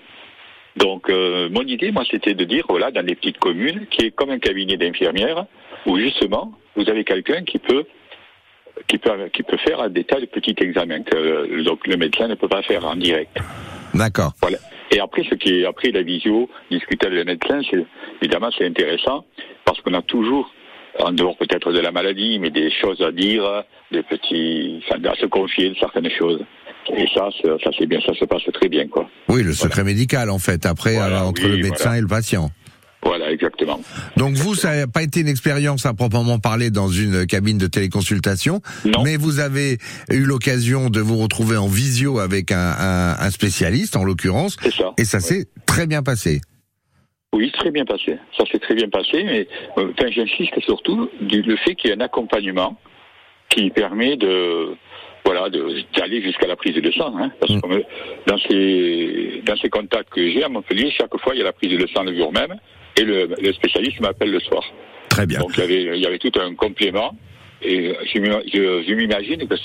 Donc, 0.76 1.10
mon 1.10 1.62
idée, 1.62 1.92
moi, 1.94 2.04
c'était 2.12 2.34
de 2.34 2.44
dire, 2.44 2.66
voilà, 2.68 2.92
dans 2.92 3.06
les 3.06 3.16
petites 3.16 3.38
communes, 3.38 3.86
qui 3.90 4.08
est 4.08 4.12
comme 4.12 4.32
un 4.32 4.40
cabinet 4.40 4.76
d'infirmières, 4.76 5.46
où 5.86 5.98
justement, 5.98 6.52
vous 6.76 6.90
avez 6.90 7.06
quelqu'un 7.06 7.44
qui 7.44 7.60
peut 7.60 7.86
qui 8.88 8.98
peut, 8.98 9.12
qui 9.34 9.44
peut 9.44 9.58
faire 9.58 9.90
des 9.90 10.04
tas 10.04 10.20
de 10.20 10.26
petits 10.26 10.56
examens 10.58 11.04
que 11.04 11.64
donc 11.64 11.86
le 11.88 11.98
médecin 11.98 12.28
ne 12.28 12.36
peut 12.36 12.48
pas 12.48 12.62
faire 12.62 12.86
en 12.86 12.96
direct. 12.96 13.38
D'accord. 13.94 14.34
Voilà. 14.42 14.58
Et 14.92 15.00
après, 15.00 15.24
ce 15.30 15.36
qui 15.36 15.62
est 15.62 15.66
après 15.66 15.92
la 15.92 16.04
visio, 16.04 16.50
discuter 16.70 17.08
avec 17.08 17.20
le 17.20 17.26
médecin, 17.26 17.62
c'est 17.70 17.86
évidemment 18.22 18.50
c'est 18.58 18.66
intéressant 18.66 19.26
parce 19.66 19.82
qu'on 19.82 19.94
a 19.94 20.02
toujours 20.02 20.52
en 21.00 21.12
dehors 21.12 21.36
peut-être 21.38 21.72
de 21.72 21.80
la 21.80 21.92
maladie, 21.92 22.40
mais 22.40 22.52
des 22.52 22.72
choses 22.72 23.02
à 23.02 23.12
dire, 23.12 23.64
des 23.92 24.04
petits, 24.04 24.82
à 24.90 25.16
se 25.16 25.26
confier 25.26 25.70
de 25.70 25.76
certaines 25.76 26.10
choses. 26.12 26.40
Et 26.96 27.08
ça, 27.14 27.30
ça 27.42 27.70
c'est 27.78 27.88
bien, 27.88 28.00
ça 28.06 28.14
se 28.14 28.26
passe 28.26 28.44
très 28.54 28.70
bien, 28.70 28.88
quoi. 28.88 29.10
Oui, 29.28 29.44
le 29.44 29.54
secret 29.54 29.84
médical, 29.84 30.30
en 30.30 30.40
fait, 30.40 30.66
après, 30.66 30.98
entre 31.00 31.48
le 31.48 31.58
médecin 31.58 31.96
et 31.96 32.02
le 32.02 32.08
patient. 32.08 32.50
Exactement. 33.36 33.82
Donc 34.16 34.36
vous, 34.36 34.56
ça 34.56 34.76
n'a 34.76 34.88
pas 34.88 35.04
été 35.04 35.20
une 35.20 35.28
expérience 35.28 35.86
à 35.86 35.94
proprement 35.94 36.40
parler 36.40 36.72
dans 36.72 36.88
une 36.88 37.28
cabine 37.28 37.58
de 37.58 37.68
téléconsultation, 37.68 38.62
mais 39.04 39.18
vous 39.18 39.40
avez 39.40 39.78
eu 40.10 40.24
l'occasion 40.24 40.90
de 40.90 41.02
vous 41.02 41.18
retrouver 41.18 41.58
en 41.58 41.68
visio 41.68 42.20
avec 42.20 42.52
un, 42.52 43.30
spécialiste, 43.30 43.98
en 43.98 44.06
l'occurrence, 44.06 44.58
et 44.98 45.04
ça 45.04 45.20
s'est 45.20 45.48
très 45.66 45.86
bien 45.86 46.02
passé. 46.02 46.40
Oui, 47.34 47.52
très 47.52 47.72
bien 47.72 47.84
passé. 47.84 48.18
Ça 48.38 48.46
s'est 48.50 48.60
très 48.60 48.76
bien 48.76 48.88
passé, 48.88 49.24
mais 49.26 49.48
euh, 49.78 49.92
j'insiste 50.10 50.58
surtout 50.62 51.10
du, 51.20 51.42
le 51.42 51.58
fait 51.58 51.76
qu'il 51.76 51.90
y 51.90 51.94
ait 51.94 51.98
un 51.98 52.00
accompagnement 52.00 52.78
qui 53.50 53.70
permet 53.72 54.16
de 54.16 54.78
voilà 55.26 55.50
d'aller 55.50 56.22
jusqu'à 56.22 56.48
la 56.48 56.56
prise 56.56 56.76
de 56.76 56.92
sang. 56.92 57.14
Hein, 57.18 57.32
parce 57.42 57.52
mm. 57.52 57.62
que 57.62 57.84
dans 58.28 58.38
ces 58.38 59.42
dans 59.46 59.58
ces 59.58 59.70
contacts 59.70 60.14
que 60.14 60.32
j'ai 60.32 60.44
à 60.46 60.50
Montpellier, 60.50 60.90
chaque 60.92 61.18
fois 61.18 61.36
il 61.36 61.40
y 61.40 61.42
a 61.42 61.46
la 61.46 61.52
prise 61.52 61.78
de 61.78 61.88
sang 61.88 62.04
le 62.04 62.16
jour 62.16 62.32
même 62.32 62.56
et 62.98 63.04
le, 63.04 63.28
le 63.42 63.54
spécialiste 63.54 64.00
m'appelle 64.00 64.32
le 64.32 64.40
soir. 64.40 64.64
Très 65.10 65.26
bien. 65.26 65.40
Donc 65.40 65.52
il 65.58 65.60
y 65.60 65.64
avait, 65.64 65.98
il 65.98 66.02
y 66.02 66.06
avait 66.06 66.20
tout 66.20 66.32
un 66.40 66.56
complément. 66.56 67.16
Et 67.62 67.96
je, 68.14 68.84
je, 68.88 68.94
m'imagine 68.94 69.48
que 69.48 69.56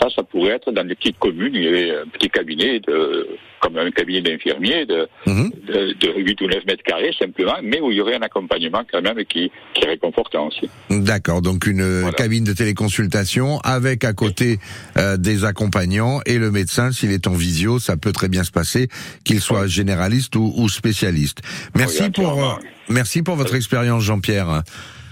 Ça, 0.00 0.08
ça 0.14 0.22
pourrait 0.22 0.52
être 0.52 0.72
dans 0.72 0.84
des 0.86 0.94
petites 0.94 1.18
communes, 1.18 1.54
il 1.54 1.62
y 1.62 1.68
avait 1.68 1.90
un 1.92 2.06
petit 2.12 2.28
cabinet 2.28 2.80
de, 2.80 3.28
comme 3.60 3.76
un 3.78 3.90
cabinet 3.90 4.20
d'infirmier 4.22 4.86
de, 4.86 5.06
Mhm. 5.26 5.50
de, 5.68 5.92
de 5.94 6.20
8 6.20 6.40
ou 6.42 6.46
9 6.48 6.66
mètres 6.66 6.82
carrés 6.84 7.14
simplement, 7.18 7.54
mais 7.62 7.80
où 7.80 7.90
il 7.90 7.98
y 7.98 8.00
aurait 8.00 8.16
un 8.16 8.22
accompagnement 8.22 8.82
quand 8.90 9.00
même 9.02 9.24
qui, 9.24 9.50
qui 9.74 9.84
est 9.84 9.86
réconfortant 9.88 10.48
aussi. 10.48 10.68
D'accord, 10.90 11.42
donc 11.42 11.66
une 11.66 11.80
euh, 11.80 12.00
Voilà. 12.02 12.16
cabine 12.16 12.44
de 12.44 12.52
téléconsultation 12.52 13.58
avec 13.60 14.04
à 14.04 14.12
côté 14.12 14.58
euh, 14.98 15.16
des 15.16 15.44
accompagnants 15.44 16.20
et 16.26 16.38
le 16.38 16.50
médecin, 16.50 16.90
s'il 16.92 17.12
est 17.12 17.26
en 17.26 17.32
visio, 17.34 17.78
ça 17.78 17.96
peut 17.96 18.12
très 18.12 18.28
bien 18.28 18.42
se 18.44 18.50
passer, 18.50 18.88
qu'il 19.24 19.40
soit 19.40 19.66
généraliste 19.68 20.34
ou, 20.36 20.52
ou 20.56 20.68
spécialiste. 20.68 21.38
Merci 21.76 22.02
Oui, 22.04 22.10
pour 22.10 22.44
euh, 22.44 22.54
merci 22.88 23.22
pour 23.22 23.36
votre 23.36 23.54
expérience, 23.54 24.02
Jean-Pierre. 24.02 24.62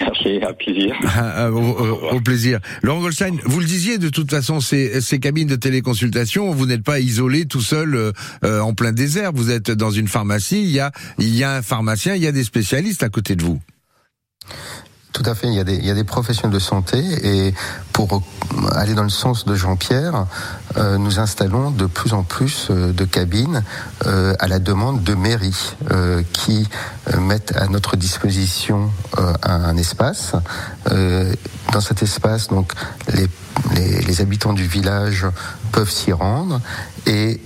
Merci, 0.04 0.38
à 0.42 0.52
plaisir. 0.52 0.94
Ah, 1.14 1.50
au, 1.50 1.58
au- 1.58 2.10
au 2.16 2.20
plaisir. 2.20 2.58
Laurent 2.82 3.00
Goldstein, 3.00 3.36
vous 3.44 3.60
le 3.60 3.66
disiez, 3.66 3.98
de 3.98 4.08
toute 4.08 4.30
façon, 4.30 4.60
ces, 4.60 5.00
ces 5.00 5.18
cabines 5.20 5.48
de 5.48 5.56
téléconsultation, 5.56 6.50
vous 6.52 6.66
n'êtes 6.66 6.82
pas 6.82 7.00
isolé 7.00 7.46
tout 7.46 7.60
seul 7.60 7.94
euh, 7.94 8.12
euh, 8.44 8.60
en 8.60 8.74
plein 8.74 8.92
désert. 8.92 9.32
Vous 9.32 9.50
êtes 9.50 9.70
dans 9.70 9.90
une 9.90 10.08
pharmacie, 10.08 10.62
il 10.62 10.70
y 10.70 10.80
a, 10.80 10.90
il 11.18 11.34
y 11.34 11.44
a 11.44 11.54
un 11.56 11.62
pharmacien, 11.62 12.14
il 12.14 12.22
y 12.22 12.26
a 12.26 12.32
des 12.32 12.44
spécialistes 12.44 13.02
à 13.02 13.08
côté 13.08 13.36
de 13.36 13.42
vous. 13.42 13.60
Tout 15.12 15.22
à 15.26 15.34
fait, 15.34 15.46
il 15.46 15.54
y, 15.54 15.60
a 15.60 15.64
des, 15.64 15.76
il 15.76 16.04
professionnels 16.04 16.54
de 16.54 16.58
santé 16.58 16.98
et 16.98 17.54
pour 17.92 18.22
aller 18.72 18.94
dans 18.94 19.02
le 19.02 19.10
sens 19.10 19.44
de 19.44 19.54
Jean-Pierre, 19.54 20.26
euh, 20.76 20.96
nous 20.96 21.18
installons 21.18 21.70
de 21.70 21.86
plus 21.86 22.14
en 22.14 22.22
plus 22.22 22.68
euh, 22.70 22.92
de 22.92 23.04
cabines 23.04 23.62
euh, 24.06 24.34
à 24.38 24.48
la 24.48 24.58
demande 24.58 25.02
de 25.02 25.14
mairies 25.14 25.74
euh, 25.90 26.22
qui 26.32 26.66
euh, 27.12 27.20
mettent 27.20 27.54
à 27.56 27.66
notre 27.66 27.96
disposition 27.96 28.90
euh, 29.18 29.34
un, 29.42 29.76
espace. 29.76 30.32
Euh, 30.90 31.34
dans 31.72 31.80
cet 31.80 32.02
espace, 32.02 32.48
donc, 32.48 32.72
les, 33.14 33.28
les 34.12 34.20
habitants 34.20 34.52
du 34.52 34.66
village 34.66 35.26
peuvent 35.72 35.90
s'y 35.90 36.12
rendre. 36.12 36.60
Et 37.06 37.40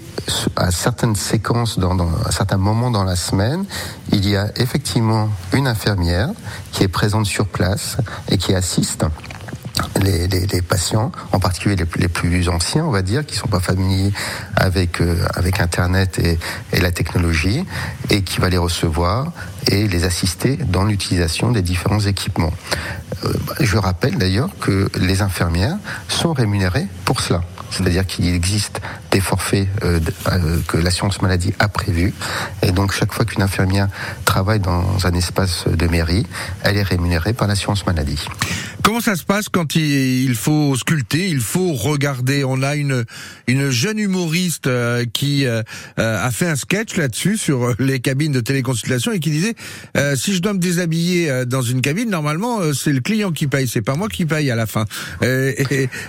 à 0.56 0.72
certaines 0.72 1.14
séquences, 1.14 1.78
dans, 1.78 1.96
certains 2.30 2.56
moments 2.56 2.90
dans 2.90 3.04
la 3.04 3.14
semaine, 3.14 3.64
il 4.10 4.28
y 4.28 4.36
a 4.36 4.50
effectivement 4.56 5.28
une 5.52 5.68
infirmière 5.68 6.30
qui 6.72 6.82
est 6.82 6.88
présente 6.88 7.26
sur 7.26 7.46
place 7.46 7.98
et 8.28 8.36
qui 8.36 8.52
assiste 8.52 9.04
les, 10.00 10.62
patients, 10.62 11.12
en 11.30 11.38
particulier 11.38 11.76
les, 11.76 12.08
plus 12.08 12.48
anciens, 12.48 12.84
on 12.84 12.90
va 12.90 13.02
dire, 13.02 13.24
qui 13.24 13.36
sont 13.36 13.46
pas 13.46 13.60
familiers 13.60 14.12
avec 14.56 15.00
euh, 15.00 15.24
Internet 15.60 16.18
et, 16.18 16.38
et, 16.72 16.80
la 16.80 16.90
technologie, 16.90 17.64
et 18.10 18.22
qui 18.22 18.40
va 18.40 18.48
les 18.48 18.58
recevoir 18.58 19.32
et 19.68 19.88
les 19.88 20.04
assister 20.04 20.56
dans 20.56 20.84
l'utilisation 20.84 21.50
des 21.50 21.62
différents 21.62 22.00
équipements. 22.00 22.52
Euh, 23.24 23.32
je 23.60 23.76
rappelle 23.76 24.16
d'ailleurs 24.16 24.50
que 24.60 24.88
les 24.98 25.22
infirmières 25.22 25.76
sont 26.08 26.32
rémunérées 26.32 26.86
pour 27.04 27.20
cela. 27.20 27.42
C'est-à-dire 27.70 28.06
qu'il 28.06 28.28
existe 28.28 28.80
des 29.10 29.20
forfaits 29.20 29.66
euh, 29.82 29.98
euh, 30.28 30.58
que 30.68 30.76
l'assurance 30.76 31.20
maladie 31.20 31.52
a 31.58 31.68
prévus. 31.68 32.14
Et 32.62 32.70
donc, 32.70 32.92
chaque 32.92 33.12
fois 33.12 33.24
qu'une 33.24 33.42
infirmière 33.42 33.88
travaille 34.24 34.60
dans 34.60 35.04
un 35.04 35.12
espace 35.14 35.66
de 35.66 35.86
mairie, 35.88 36.26
elle 36.62 36.76
est 36.76 36.84
rémunérée 36.84 37.32
par 37.32 37.48
l'assurance 37.48 37.84
maladie. 37.84 38.24
Comment 38.82 39.00
ça 39.00 39.16
se 39.16 39.24
passe 39.24 39.48
quand 39.48 39.74
il, 39.74 40.36
faut 40.36 40.76
sculpter, 40.76 41.28
il 41.28 41.40
faut 41.40 41.72
regarder? 41.72 42.44
On 42.44 42.62
a 42.62 42.76
une, 42.76 43.04
une 43.48 43.70
jeune 43.70 43.98
humoriste 43.98 44.70
qui 45.12 45.44
a 45.44 46.30
fait 46.30 46.48
un 46.48 46.54
sketch 46.54 46.96
là-dessus 46.96 47.36
sur 47.36 47.74
les 47.80 47.98
cabines 47.98 48.32
de 48.32 48.40
téléconsultation 48.40 49.10
et 49.10 49.18
qui 49.18 49.30
disait 49.30 49.55
si 50.14 50.34
je 50.34 50.40
dois 50.40 50.52
me 50.52 50.58
déshabiller 50.58 51.44
dans 51.46 51.62
une 51.62 51.80
cabine, 51.80 52.10
normalement 52.10 52.60
c'est 52.72 52.92
le 52.92 53.00
client 53.00 53.32
qui 53.32 53.46
paye, 53.46 53.68
c'est 53.68 53.82
pas 53.82 53.94
moi 53.94 54.08
qui 54.08 54.26
paye 54.26 54.50
à 54.50 54.56
la 54.56 54.66
fin. 54.66 54.84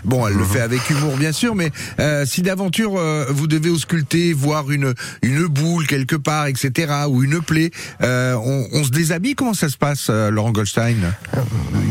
Bon, 0.03 0.27
elle 0.27 0.35
le 0.35 0.43
fait 0.43 0.61
avec 0.61 0.89
humour 0.89 1.17
bien 1.17 1.31
sûr, 1.31 1.55
mais 1.55 1.71
euh, 1.99 2.25
si 2.25 2.41
d'aventure 2.41 2.97
euh, 2.97 3.25
vous 3.29 3.47
devez 3.47 3.69
ausculter, 3.69 4.33
voir 4.33 4.71
une 4.71 4.93
une 5.21 5.45
boule 5.47 5.87
quelque 5.87 6.15
part, 6.15 6.47
etc., 6.47 6.93
ou 7.09 7.23
une 7.23 7.41
plaie, 7.41 7.71
euh, 8.03 8.35
on, 8.35 8.83
se 8.83 8.89
déshabille. 8.89 9.35
Comment 9.35 9.53
ça 9.53 9.69
se 9.69 9.77
passe, 9.77 10.09
Laurent 10.09 10.51
Goldstein? 10.51 11.13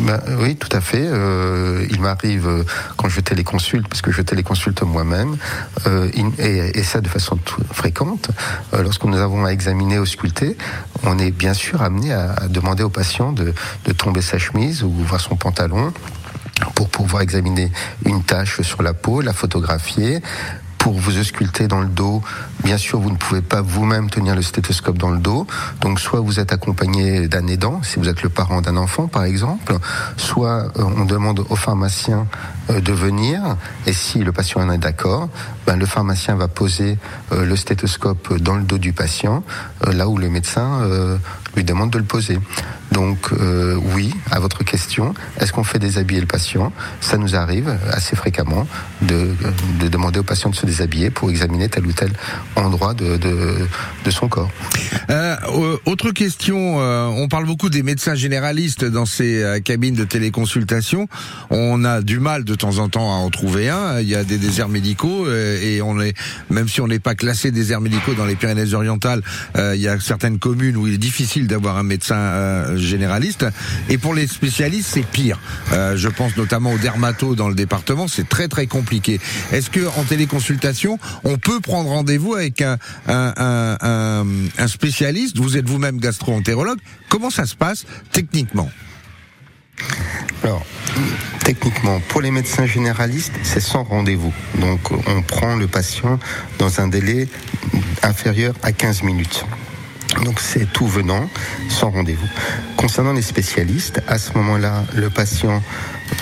Bah, 0.07 0.23
Oui, 0.41 0.57
tout 0.57 0.75
à 0.75 0.81
fait. 0.81 1.07
Euh, 1.07 1.87
il 1.91 2.01
m'arrive 2.01 2.65
quand 2.97 3.09
je 3.09 3.21
téléconsulte, 3.21 3.89
parce 3.89 4.03
que 4.03 4.13
je 4.13 4.23
téléconsulte 4.23 4.83
moi-même, 4.83 5.37
euh, 5.87 6.09
et, 6.39 6.83
ça 6.83 7.01
de 7.01 7.09
façon 7.09 7.39
fréquente. 7.73 8.31
euh, 8.73 8.83
lorsque 8.83 9.05
nous 9.05 9.19
avons 9.19 9.45
à 9.45 9.51
examiner, 9.51 9.99
ausculter, 9.99 10.57
on 11.03 11.19
est 11.19 11.31
bien 11.31 11.46
sûr 11.55 11.83
amené 11.83 12.13
à, 12.13 12.33
à 12.33 12.49
demander 12.49 12.83
au 12.83 12.91
patient 12.91 13.33
de, 13.33 13.55
de 13.85 13.93
tomber 13.93 14.23
sa 14.23 14.39
chemise 14.39 14.83
ou 14.83 14.91
voir 14.91 15.21
son 15.21 15.37
pantalon 15.37 15.93
pour 16.75 16.89
pouvoir 16.89 17.23
examiner 17.23 17.71
une 18.05 18.23
tache 18.23 18.63
sur 18.63 18.83
la 18.83 18.95
peau, 18.95 19.21
la 19.21 19.33
photographier, 19.33 20.23
pour 20.87 21.01
vous 21.01 21.19
ausculter 21.19 21.67
dans 21.67 21.81
le 21.81 21.89
dos, 21.89 22.23
bien 22.63 22.79
sûr, 22.79 23.01
vous 23.01 23.11
ne 23.11 23.17
pouvez 23.17 23.43
pas 23.43 23.61
vous-même 23.61 24.09
tenir 24.09 24.37
le 24.37 24.43
stéthoscope 24.43 24.97
dans 24.97 25.11
le 25.11 25.19
dos. 25.19 25.45
Donc, 25.81 25.99
soit 25.99 26.21
vous 26.21 26.39
êtes 26.39 26.53
accompagné 26.53 27.27
d'un 27.27 27.49
aidant, 27.49 27.83
si 27.83 27.99
vous 27.99 28.09
êtes 28.09 28.23
le 28.23 28.29
parent 28.29 28.61
d'un 28.61 28.77
enfant, 28.77 29.09
par 29.09 29.25
exemple, 29.25 29.75
soit 30.17 30.71
euh, 30.79 30.85
on 30.97 31.05
demande 31.05 31.45
au 31.51 31.57
pharmacien 31.57 32.29
euh, 32.71 32.81
de 32.81 32.93
venir, 32.93 33.57
et 33.87 33.93
si 33.93 34.21
le 34.21 34.31
patient 34.31 34.61
en 34.61 34.71
est 34.71 34.79
d'accord, 34.79 35.29
ben, 35.67 35.77
le 35.77 35.87
pharmacien 35.87 36.37
va 36.37 36.47
poser 36.47 36.99
euh, 37.33 37.45
le 37.45 37.57
stéthoscope 37.57 38.37
dans 38.37 38.55
le 38.55 38.63
dos 38.63 38.79
du 38.79 38.93
patient, 38.93 39.43
là 39.85 40.07
où 40.07 40.17
le 40.19 40.29
médecin 40.29 40.87
lui 41.57 41.65
demande 41.65 41.91
de 41.91 41.99
le 41.99 42.05
poser. 42.05 42.39
Donc 42.97 43.29
euh, 43.33 43.79
oui, 43.95 44.11
à 44.31 44.41
votre 44.41 44.65
question, 44.65 45.13
est-ce 45.39 45.53
qu'on 45.53 45.65
fait 45.65 45.79
déshabiller 45.79 46.19
le 46.19 46.27
patient? 46.27 46.73
Ça 47.03 47.19
nous 47.19 47.37
arrive 47.37 47.77
assez 47.91 48.17
fréquemment 48.17 48.67
de, 49.03 49.35
de, 49.81 49.89
demander 49.89 50.21
au 50.21 50.23
patient 50.23 50.49
de 50.49 50.55
se 50.55 50.65
déshabiller 50.65 51.11
pour 51.11 51.29
examiner 51.29 51.69
tel 51.69 51.85
ou 51.87 51.93
tel 51.93 52.11
endroit 52.55 52.95
de, 52.95 53.29
son 54.09 54.29
corps. 54.29 54.51
Euh, 55.11 55.37
autre 55.85 56.11
question, 56.13 56.81
euh, 56.81 57.05
on 57.09 57.29
parle 57.29 57.45
beaucoup 57.45 57.69
des 57.69 57.83
médecins 57.83 58.15
généralistes 58.15 58.87
dans 58.87 59.05
ces 59.05 59.61
cabines 59.63 59.95
de 59.95 60.05
téléconsultation. 60.05 61.07
On 61.51 61.85
a 61.85 62.01
du 62.01 62.19
mal 62.19 62.45
de 62.45 62.55
temps 62.55 62.79
en 62.79 62.89
temps 62.89 63.13
à 63.13 63.17
en 63.17 63.29
trouver 63.29 63.69
un. 63.69 64.01
Il 64.01 64.09
y 64.09 64.15
a 64.15 64.25
des 64.25 64.39
déserts 64.39 64.71
médicaux 64.71 65.31
et 65.31 65.83
on 65.83 66.01
est, 66.01 66.15
même 66.49 66.67
si 66.67 66.81
on 66.81 66.87
n'est 66.87 66.99
pas 66.99 67.15
classé 67.15 67.51
déserts 67.51 67.83
médicaux 67.83 68.15
dans 68.15 68.25
les 68.25 68.37
Pyrénées-Orientales, 68.37 69.21
il 69.55 69.81
y 69.81 69.87
a 69.87 70.01
certaines 70.01 70.39
communes 70.39 70.79
où 70.79 70.87
il 70.87 70.95
est 70.95 70.99
difficile 70.99 71.47
d'avoir 71.47 71.77
un 71.77 71.83
médecin 71.83 72.17
euh, 72.17 72.86
généraliste. 72.87 73.47
Et 73.89 73.99
pour 73.99 74.15
les 74.15 74.27
spécialistes, 74.27 74.91
c'est 74.93 75.07
pire. 75.07 75.39
Euh, 75.73 75.97
je 75.97 76.09
pense 76.09 76.37
notamment 76.37 76.73
aux 76.73 76.79
dermatos 76.79 77.37
dans 77.37 77.49
le 77.49 77.55
département, 77.55 78.09
c'est 78.09 78.29
très 78.29 78.49
très 78.49 78.67
compliqué. 78.67 79.21
Est-ce 79.53 79.71
que 79.71 79.87
en 79.99 80.05
téléconsultation, 80.05 80.99
on 81.25 81.39
peut 81.39 81.61
prendre 81.61 81.91
rendez-vous 81.91 82.35
avec 82.35 82.63
un, 82.63 82.79
un 83.07 84.69
spécialiste? 84.69 85.39
Vous 85.39 85.57
êtes 85.57 85.69
vous-même 85.69 85.99
gastro-entérologue. 85.99 86.79
Comment 87.09 87.31
ça 87.31 87.47
se 87.47 87.55
passe 87.55 87.85
techniquement? 88.13 88.71
Alors, 90.43 90.65
techniquement, 91.45 92.01
pour 92.09 92.21
les 92.21 92.31
médecins 92.31 92.67
généralistes, 92.67 93.33
c'est 93.43 93.61
sans 93.61 93.85
rendez-vous. 93.85 94.33
Donc, 94.61 94.81
on 95.07 95.23
prend 95.23 95.57
le 95.57 95.67
patient 95.67 96.19
dans 96.59 96.81
un 96.81 96.89
délai 96.89 97.29
inférieur 98.03 98.55
à 98.63 98.73
15 98.73 99.03
minutes. 99.03 99.45
Donc 100.25 100.41
c'est 100.41 100.71
tout 100.73 100.87
venant, 100.87 101.29
sans 101.69 101.91
rendez-vous. 101.91 102.29
Concernant 102.77 103.13
les 103.13 103.23
spécialistes, 103.23 104.01
à 104.07 104.19
ce 104.19 104.33
moment-là, 104.35 104.85
le 104.95 105.11
patient 105.11 105.63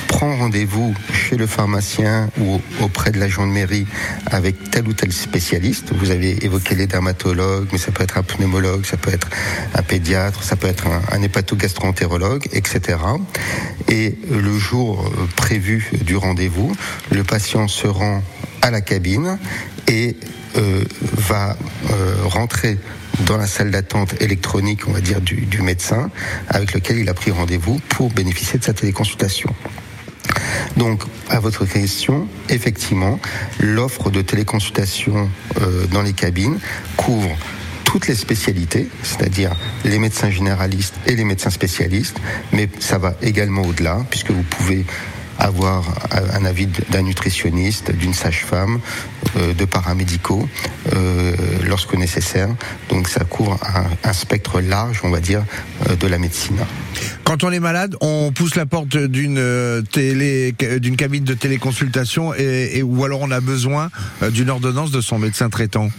prend 0.09 0.37
rendez-vous 0.37 0.95
chez 1.13 1.37
le 1.37 1.47
pharmacien 1.47 2.31
ou 2.41 2.61
auprès 2.81 3.11
de 3.11 3.19
l'agent 3.19 3.47
de 3.47 3.53
mairie 3.53 3.87
avec 4.27 4.71
tel 4.71 4.87
ou 4.89 4.93
tel 4.93 5.13
spécialiste. 5.13 5.93
Vous 5.93 6.11
avez 6.11 6.45
évoqué 6.45 6.75
les 6.75 6.87
dermatologues, 6.87 7.69
mais 7.73 7.79
ça 7.79 7.93
peut 7.93 8.03
être 8.03 8.19
un 8.19 8.23
pneumologue, 8.23 8.85
ça 8.85 8.97
peut 8.97 9.13
être 9.13 9.29
un 9.75 9.83
pédiatre, 9.83 10.43
ça 10.43 10.57
peut 10.57 10.69
être 10.69 10.87
un, 11.13 11.23
hépatogastroentérologue, 11.23 12.49
etc. 12.53 12.99
Et 13.89 14.17
le 14.31 14.59
jour 14.59 15.11
prévu 15.37 15.91
du 16.03 16.17
rendez-vous, 16.17 16.75
le 17.11 17.25
patient 17.25 17.69
se 17.69 17.87
rend 17.87 18.23
à 18.65 18.71
la 18.71 18.81
cabine 18.81 19.39
et 19.89 20.17
euh, 20.57 20.85
va 21.03 21.55
euh, 21.91 22.15
rentrer 22.25 22.79
dans 23.27 23.37
la 23.37 23.47
salle 23.47 23.71
d'attente 23.71 24.21
électronique, 24.23 24.89
on 24.89 24.93
va 24.93 25.03
dire, 25.03 25.21
du, 25.21 25.61
médecin, 25.61 26.11
avec 26.49 26.73
lequel 26.73 26.99
il 26.99 27.09
a 27.11 27.15
pris 27.15 27.31
rendez-vous 27.31 27.79
pour 27.91 28.11
bénéficier 28.11 28.59
de 28.59 28.65
sa 28.65 28.73
téléconsultation. 28.73 29.55
Donc, 30.79 31.03
à 31.29 31.41
votre 31.41 31.67
question, 31.67 32.27
effectivement, 32.49 33.21
l'offre 33.61 34.11
de 34.11 34.23
téléconsultation 34.23 35.29
euh, 35.61 35.87
dans 35.89 36.03
les 36.03 36.15
cabines 36.15 36.59
couvre 36.97 37.37
toutes 37.85 38.09
les 38.09 38.15
spécialités, 38.15 38.89
c'est-à-dire 39.03 39.55
les 39.85 39.99
médecins 39.99 40.31
généralistes 40.31 40.95
et 41.07 41.15
les 41.15 41.25
médecins 41.25 41.51
spécialistes, 41.51 42.17
mais 42.53 42.69
ça 42.81 42.97
va 42.97 43.15
également 43.21 43.63
au-delà, 43.63 44.05
puisque 44.09 44.31
vous 44.31 44.43
pouvez 44.43 44.87
avoir 45.45 45.85
un 46.33 46.45
avis 46.45 46.67
d'un 46.91 47.03
nutritionniste, 47.03 47.93
d'une 47.93 48.15
sage-femme, 48.15 48.81
de 49.37 49.65
paramédicaux 49.65 50.49
lorsque 51.67 51.95
nécessaire. 51.95 52.49
Donc 52.89 53.09
ça 53.09 53.25
couvre 53.25 53.59
un, 54.05 54.13
spectre 54.13 54.61
large, 54.61 55.01
on 55.05 55.11
va 55.11 55.21
dire, 55.21 55.45
de 56.01 56.07
la 56.07 56.19
médecine. 56.19 56.59
Quand 57.25 57.45
on 57.45 57.53
est 57.53 57.61
malade, 57.61 57.97
on 58.01 58.33
pousse 58.33 58.55
la 58.55 58.67
porte 58.67 58.97
d'une 58.97 59.85
télé, 59.93 60.55
d'une 60.79 60.97
cabine 60.97 61.25
de 61.25 61.35
téléconsultation, 61.35 62.33
et, 62.35 62.83
ou 62.83 63.05
alors 63.05 63.21
on 63.21 63.31
a 63.31 63.41
besoin 63.41 63.91
d'une 64.31 64.51
ordonnance 64.51 64.91
de 64.91 65.01
son 65.01 65.19
médecin 65.19 65.51
traitant? 65.51 65.91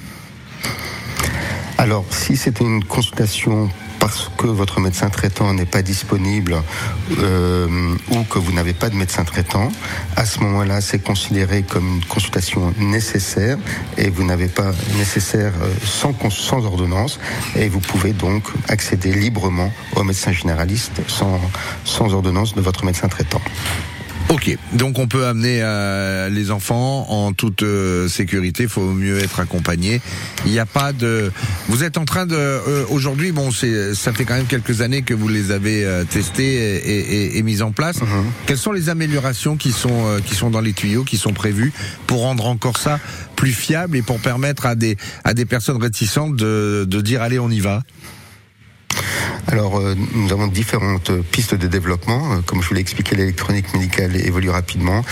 Alors, 1.77 2.05
si 2.09 2.37
c'est 2.37 2.61
une 2.61 2.83
consultation 2.83 3.69
parce 3.99 4.29
que 4.37 4.47
votre 4.47 4.79
médecin 4.79 5.09
traitant 5.09 5.53
n'est 5.53 5.65
pas 5.65 5.81
disponible 5.81 6.61
euh, 7.19 7.95
ou 8.11 8.23
que 8.23 8.39
vous 8.39 8.51
n'avez 8.51 8.73
pas 8.73 8.89
de 8.89 8.95
médecin 8.95 9.23
traitant, 9.23 9.71
à 10.15 10.25
ce 10.25 10.39
moment-là, 10.41 10.81
c'est 10.81 10.99
considéré 10.99 11.63
comme 11.63 11.87
une 11.87 12.05
consultation 12.05 12.73
nécessaire 12.77 13.57
et 13.97 14.09
vous 14.09 14.23
n'avez 14.23 14.47
pas 14.47 14.71
nécessaire 14.97 15.53
euh, 15.61 15.73
sans, 15.83 16.65
ordonnance 16.65 17.19
et 17.55 17.67
vous 17.67 17.79
pouvez 17.79 18.13
donc 18.13 18.43
accéder 18.67 19.11
librement 19.13 19.71
au 19.95 20.03
médecin 20.03 20.31
généraliste 20.31 21.01
sans 21.07 22.13
ordonnance 22.13 22.55
de 22.55 22.61
votre 22.61 22.85
médecin 22.85 23.07
traitant. 23.07 23.41
Ok, 24.29 24.57
donc 24.73 24.97
on 24.97 25.07
peut 25.07 25.27
amener 25.27 25.59
euh, 25.61 26.29
les 26.29 26.49
enfants 26.49 27.05
en 27.09 27.31
toute 27.33 27.61
euh, 27.61 28.07
sécurité. 28.07 28.63
Il 28.63 28.69
faut 28.69 28.91
mieux 28.91 29.19
être 29.19 29.39
accompagné. 29.39 30.01
Il 30.47 30.51
n'y 30.51 30.57
a 30.57 30.65
pas 30.65 30.93
de. 30.93 31.31
Vous 31.67 31.83
êtes 31.83 31.99
en 31.99 32.05
train 32.05 32.25
de 32.25 32.35
euh, 32.35 32.85
aujourd'hui. 32.89 33.31
Bon, 33.31 33.51
c'est 33.51 33.93
ça 33.93 34.13
fait 34.13 34.25
quand 34.25 34.33
même 34.33 34.47
quelques 34.47 34.81
années 34.81 35.03
que 35.03 35.13
vous 35.13 35.27
les 35.27 35.51
avez 35.51 35.87
testés 36.09 36.55
et, 36.55 37.37
et, 37.37 37.43
mis 37.43 37.61
en 37.61 37.71
place. 37.71 38.01
Mhm. 38.01 38.25
Quelles 38.47 38.57
sont 38.57 38.71
les 38.71 38.89
améliorations 38.89 39.57
qui 39.57 39.71
sont 39.71 40.19
qui 40.25 40.33
sont 40.33 40.49
dans 40.49 40.61
les 40.61 40.73
tuyaux, 40.73 41.03
qui 41.03 41.17
sont 41.17 41.33
prévues 41.33 41.71
pour 42.07 42.21
rendre 42.21 42.47
encore 42.47 42.77
ça 42.77 42.99
plus 43.35 43.51
fiable 43.51 43.95
et 43.95 44.01
pour 44.01 44.19
permettre 44.19 44.65
à 44.65 44.75
des 44.75 44.97
à 45.23 45.35
des 45.35 45.45
personnes 45.45 45.81
réticentes 45.81 46.35
de, 46.35 46.85
de 46.87 47.01
dire 47.01 47.21
allez 47.21 47.37
on 47.37 47.49
y 47.49 47.59
va? 47.59 47.83
Alors, 49.47 49.77
euh, 49.77 49.95
nous 50.13 50.31
avons 50.31 50.47
différentes 50.47 51.11
pistes 51.21 51.53
de 51.53 51.67
développement. 51.67 52.33
Euh, 52.33 52.41
comme 52.45 52.63
je 52.63 52.69
vous 52.69 52.73
l'ai 52.73 52.81
expliqué, 52.81 53.15
l'électronique 53.15 53.71
médicale 53.73 54.15
évolue 54.15 54.49
rapidement. 54.49 55.03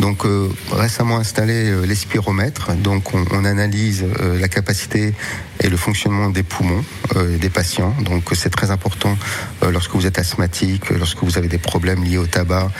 Donc, 0.00 0.26
euh, 0.26 0.48
récemment 0.70 1.16
installé 1.16 1.86
l'espiromètre. 1.86 2.72
Donc, 2.74 3.14
on, 3.14 3.44
analyse 3.44 4.04
la 4.38 4.48
capacité 4.48 5.14
et 5.60 5.68
le 5.70 5.76
fonctionnement 5.78 6.28
des 6.28 6.42
poumons 6.42 6.84
des 7.16 7.48
patients. 7.48 7.94
Donc, 8.02 8.24
c'est 8.34 8.50
très 8.50 8.70
important 8.70 9.16
lorsque 9.62 9.92
vous 9.94 10.06
êtes 10.06 10.18
asthmatique, 10.18 10.90
lorsque 10.90 11.22
vous 11.22 11.38
avez 11.38 11.48
des 11.48 11.58
problèmes 11.58 12.04
liés 12.04 12.18
au 12.18 12.26
tabac 12.26 12.70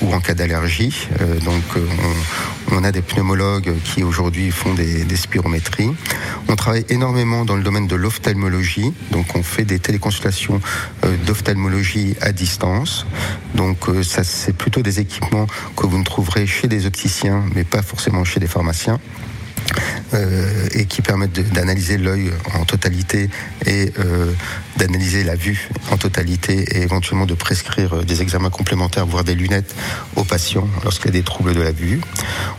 ou 0.00 0.14
en 0.14 0.20
cas 0.20 0.34
d'allergie. 0.34 1.08
donc, 1.44 1.64
on, 2.70 2.76
on, 2.76 2.84
a 2.84 2.92
des 2.92 3.02
pneumologues 3.02 3.74
qui 3.82 4.04
aujourd'hui 4.04 4.52
font 4.52 4.72
des, 4.72 5.04
des 5.04 5.16
spirométries. 5.16 5.90
On 6.48 6.54
travaille 6.54 6.86
énormément 6.88 7.44
dans 7.44 7.56
le 7.56 7.62
domaine 7.62 7.88
de 7.88 7.96
l'ophtalmologie. 7.96 8.92
Donc, 9.10 9.34
on 9.34 9.42
fait 9.42 9.63
des 9.64 9.78
téléconsultations 9.78 10.60
euh, 11.04 11.16
d'ophtalmologie 11.26 12.16
à 12.20 12.32
distance. 12.32 13.06
Donc 13.54 13.88
euh, 13.88 14.02
ça 14.02 14.24
c'est 14.24 14.52
plutôt 14.52 14.82
des 14.82 15.00
équipements 15.00 15.46
que 15.76 15.86
vous 15.86 15.98
ne 15.98 16.04
trouverez 16.04 16.46
chez 16.46 16.68
des 16.68 16.86
opticiens, 16.86 17.44
mais 17.54 17.64
pas 17.64 17.82
forcément 17.82 18.24
chez 18.24 18.40
des 18.40 18.46
pharmaciens. 18.46 19.00
Euh, 20.14 20.68
et 20.72 20.84
qui 20.84 21.02
permettent 21.02 21.52
d'analyser 21.52 21.96
l'œil 21.98 22.30
en 22.54 22.64
totalité 22.64 23.30
et 23.66 23.92
euh, 23.98 24.32
d'analyser 24.76 25.24
la 25.24 25.34
vue 25.34 25.68
en 25.90 25.96
totalité 25.96 26.64
et 26.76 26.82
éventuellement 26.82 27.26
de 27.26 27.34
prescrire 27.34 27.94
euh, 27.94 28.04
des 28.04 28.22
examens 28.22 28.50
complémentaires, 28.50 29.06
voire 29.06 29.24
des 29.24 29.34
lunettes 29.34 29.74
aux 30.14 30.22
patients 30.22 30.68
lorsqu'il 30.84 31.06
y 31.06 31.08
a 31.08 31.12
des 31.12 31.24
troubles 31.24 31.54
de 31.54 31.62
la 31.62 31.72
vue. 31.72 32.00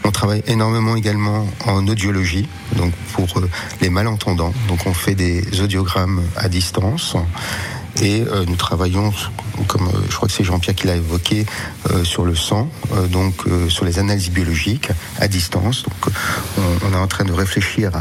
On 0.04 0.12
travaille 0.12 0.44
énormément 0.48 0.96
également 0.96 1.48
en 1.66 1.88
audiologie, 1.88 2.50
donc 2.76 2.94
pour 3.14 3.42
les 3.80 3.90
malentendants. 3.90 4.54
Donc 4.68 4.86
on 4.86 4.94
fait 4.94 5.16
des 5.16 5.62
audiogrammes 5.62 6.24
à 6.36 6.50
distance 6.50 7.16
et 8.02 8.24
nous 8.48 8.56
travaillons 8.56 9.12
comme 9.68 9.88
euh, 9.88 10.02
je 10.10 10.16
crois 10.16 10.28
que 10.28 10.34
c'est 10.34 10.44
Jean-Pierre 10.44 10.76
qui 10.76 10.88
l'a 10.88 10.96
évoqué, 10.96 11.46
euh, 11.92 12.04
sur 12.04 12.26
le 12.26 12.36
sang, 12.36 12.70
euh, 12.94 13.08
donc 13.08 13.44
sur 13.70 13.86
les 13.86 14.00
analyses 14.00 14.30
biologiques 14.30 14.90
à 15.20 15.28
distance. 15.28 15.84
Donc, 15.84 16.14
on, 16.84 16.94
est 16.94 16.98
en 16.98 17.08
train 17.08 17.26
de 17.26 17.32
réfléchir 17.32 17.92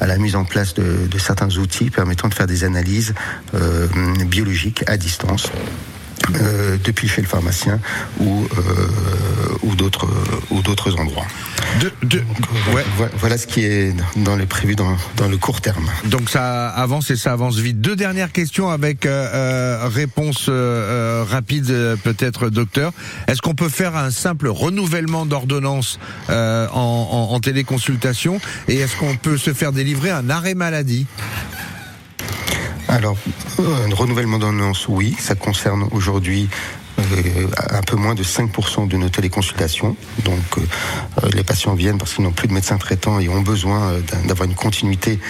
à, 0.00 0.06
la 0.06 0.18
mise 0.18 0.36
en 0.36 0.44
place 0.44 0.74
de, 0.74 1.06
de, 1.06 1.18
certains 1.18 1.56
outils 1.56 1.90
permettant 1.90 2.28
de 2.28 2.34
faire 2.34 2.46
des 2.46 2.64
analyses 2.64 3.14
biologiques 4.26 4.84
à 4.86 4.96
distance. 4.96 5.50
Euh, 6.36 6.76
depuis 6.84 7.08
chez 7.08 7.22
le 7.22 7.26
pharmacien 7.26 7.80
ou 8.20 8.44
euh, 8.56 9.56
ou 9.62 9.74
d'autres 9.74 10.06
ou 10.50 10.60
d'autres 10.60 10.94
endroits. 11.00 11.26
De, 11.80 11.90
de, 12.06 12.18
euh, 12.18 12.74
ouais. 12.74 12.84
voilà, 13.16 13.36
ce 13.38 13.46
qui 13.46 13.64
est 13.64 13.94
dans 14.16 14.36
les 14.36 14.46
prévu 14.46 14.76
dans, 14.76 14.96
dans 15.16 15.28
le 15.28 15.38
court 15.38 15.60
terme. 15.60 15.88
Donc 16.04 16.28
ça 16.30 16.68
avance 16.68 17.10
et 17.10 17.16
ça 17.16 17.32
avance 17.32 17.56
vite. 17.56 17.80
Deux 17.80 17.96
dernières 17.96 18.32
questions 18.32 18.68
avec 18.68 19.06
euh, 19.06 19.88
réponse 19.88 20.48
rapide 20.48 21.96
peut-être 22.04 22.50
docteur. 22.50 22.92
Est-ce 23.26 23.40
qu'on 23.40 23.54
peut 23.54 23.70
faire 23.70 23.96
un 23.96 24.10
simple 24.10 24.48
renouvellement 24.48 25.26
d'ordonnance 25.26 25.98
en, 26.28 26.68
en, 26.72 27.34
en 27.34 27.40
téléconsultation? 27.40 28.40
Et 28.68 28.76
est-ce 28.76 28.94
qu'on 28.96 29.16
peut 29.16 29.38
se 29.38 29.52
faire 29.52 29.72
délivrer 29.72 30.10
un 30.10 30.28
arrêt 30.30 30.54
maladie? 30.54 31.06
Alors, 32.90 33.16
un 33.58 33.94
renouvellement 33.94 34.38
d'ordonnance, 34.38 34.88
oui, 34.88 35.14
ça 35.18 35.36
concerne 35.36 35.88
aujourd'hui 35.92 36.48
euh, 36.98 37.46
un 37.70 37.82
peu 37.82 37.94
moins 37.94 38.14
de 38.14 38.24
5% 38.24 38.88
de 38.88 38.96
nos 38.96 39.08
téléconsultations. 39.08 39.96
Donc 40.24 40.58
euh, 40.58 41.28
les 41.32 41.44
patients 41.44 41.74
viennent 41.74 41.98
parce 41.98 42.14
qu'ils 42.14 42.24
n'ont 42.24 42.32
plus 42.32 42.48
de 42.48 42.52
médecin 42.52 42.78
traitant 42.78 43.20
et 43.20 43.28
ont 43.28 43.42
besoin 43.42 43.90
euh, 43.90 44.00
d'avoir 44.26 44.48
une 44.48 44.56
continuité 44.56 45.20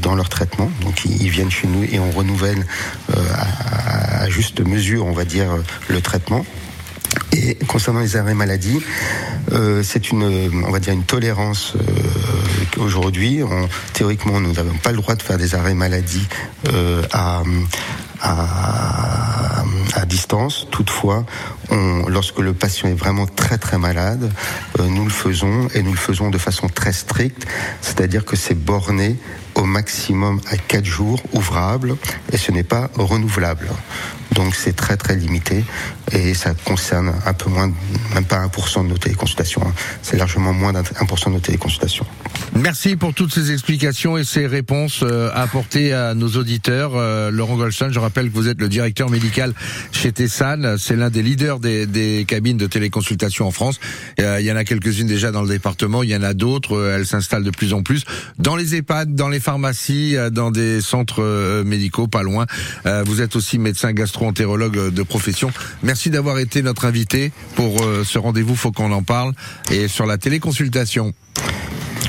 dans 0.00 0.14
leur 0.14 0.28
traitement. 0.28 0.70
Donc 0.82 1.04
ils, 1.04 1.28
viennent 1.28 1.50
chez 1.50 1.66
nous 1.66 1.82
et 1.82 1.98
on 1.98 2.10
renouvelle 2.12 2.64
à, 3.12 4.28
juste 4.28 4.60
mesure, 4.60 5.04
on 5.06 5.12
va 5.12 5.24
dire, 5.24 5.48
le 5.88 6.00
traitement. 6.00 6.44
Et 7.32 7.54
concernant 7.66 8.00
les 8.00 8.16
arrêts 8.16 8.34
maladie, 8.34 8.78
euh, 9.52 9.82
c'est 9.82 10.10
une, 10.10 10.64
on 10.64 10.70
va 10.70 10.80
dire 10.80 10.92
une 10.92 11.04
tolérance 11.04 11.74
euh, 11.76 12.80
aujourd'hui. 12.82 13.40
Théoriquement, 13.94 14.38
nous 14.40 14.52
n'avons 14.52 14.76
pas 14.78 14.90
le 14.90 14.98
droit 14.98 15.14
de 15.14 15.22
faire 15.22 15.38
des 15.38 15.54
arrêts 15.54 15.74
maladie 15.74 16.26
euh, 16.72 17.02
à, 17.12 17.42
distance. 20.06 20.66
Toutefois, 20.70 21.24
lorsque 22.08 22.38
le 22.38 22.52
patient 22.52 22.88
est 22.88 22.94
vraiment 22.94 23.26
très 23.26 23.58
très 23.58 23.78
malade, 23.78 24.30
euh, 24.78 24.86
nous 24.88 25.04
le 25.04 25.10
faisons 25.10 25.68
et 25.74 25.82
nous 25.82 25.92
le 25.92 25.98
faisons 25.98 26.30
de 26.30 26.38
façon 26.38 26.68
très 26.68 26.92
stricte, 26.92 27.46
c'est-à-dire 27.80 28.24
que 28.24 28.36
c'est 28.36 28.54
borné 28.54 29.16
au 29.54 29.64
maximum 29.64 30.40
à 30.50 30.56
4 30.56 30.84
jours 30.84 31.22
ouvrables 31.32 31.96
et 32.32 32.36
ce 32.36 32.52
n'est 32.52 32.62
pas 32.62 32.90
renouvelable. 32.96 33.68
Donc 34.34 34.54
c'est 34.54 34.74
très 34.74 34.96
très 34.96 35.14
limité 35.14 35.64
et 36.10 36.34
ça 36.34 36.54
concerne 36.54 37.12
un 37.26 37.32
peu 37.34 37.50
moins, 37.50 37.70
même 38.14 38.24
pas 38.24 38.46
1% 38.46 38.84
de 38.84 38.88
nos 38.88 38.98
téléconsultations. 38.98 39.62
Hein. 39.66 39.74
C'est 40.02 40.16
largement 40.16 40.52
moins 40.52 40.72
d'un 40.72 40.82
1% 40.82 41.26
de 41.26 41.30
nos 41.30 41.40
téléconsultations. 41.40 42.06
Merci 42.54 42.96
pour 42.96 43.14
toutes 43.14 43.32
ces 43.32 43.52
explications 43.52 44.16
et 44.16 44.24
ces 44.24 44.46
réponses 44.46 45.00
euh, 45.02 45.30
apportées 45.34 45.92
à 45.92 46.14
nos 46.14 46.28
auditeurs. 46.28 46.92
Euh, 46.94 47.30
Laurent 47.30 47.56
Goldstein, 47.56 47.90
je 47.92 47.98
rappelle 47.98 48.30
que 48.30 48.34
vous 48.34 48.48
êtes 48.48 48.60
le 48.60 48.68
directeur 48.68 49.10
médical 49.10 49.52
chez 49.90 50.12
Tessan. 50.12 50.76
C'est 50.78 50.96
l'un 50.96 51.10
des 51.10 51.22
leaders 51.22 51.60
des, 51.62 51.86
des, 51.86 52.26
cabines 52.28 52.58
de 52.58 52.66
téléconsultation 52.66 53.46
en 53.46 53.50
France. 53.50 53.80
Euh, 54.20 54.38
il 54.40 54.46
y 54.46 54.52
en 54.52 54.56
a 54.56 54.64
quelques-unes 54.64 55.06
déjà 55.06 55.30
dans 55.30 55.42
le 55.42 55.48
département. 55.48 56.02
Il 56.02 56.10
y 56.10 56.16
en 56.16 56.22
a 56.22 56.34
d'autres. 56.34 56.92
Elles 56.94 57.06
s'installent 57.06 57.44
de 57.44 57.50
plus 57.50 57.72
en 57.72 57.82
plus 57.82 58.04
dans 58.38 58.56
les 58.56 58.74
EHPAD, 58.74 59.14
dans 59.14 59.28
les 59.28 59.40
pharmacies, 59.40 60.16
dans 60.30 60.50
des 60.50 60.80
centres 60.80 61.62
médicaux 61.64 62.08
pas 62.08 62.22
loin. 62.22 62.46
Vous 63.06 63.22
êtes 63.22 63.36
aussi 63.36 63.58
médecin 63.58 63.92
gastro-entérologue 63.92 64.92
de 64.92 65.02
profession. 65.02 65.50
Merci 65.82 66.10
d'avoir 66.10 66.38
été 66.38 66.62
notre 66.62 66.84
invité 66.84 67.32
pour 67.54 67.84
ce 68.04 68.18
rendez-vous. 68.18 68.56
Faut 68.56 68.72
qu'on 68.72 68.92
en 68.92 69.02
parle 69.02 69.32
et 69.70 69.88
sur 69.88 70.06
la 70.06 70.18
téléconsultation. 70.18 71.14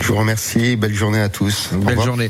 Je 0.01 0.07
vous 0.07 0.15
remercie. 0.15 0.75
Belle 0.75 0.93
journée 0.93 1.21
à 1.21 1.29
tous. 1.29 1.69
Belle 1.71 2.01
journée. 2.01 2.21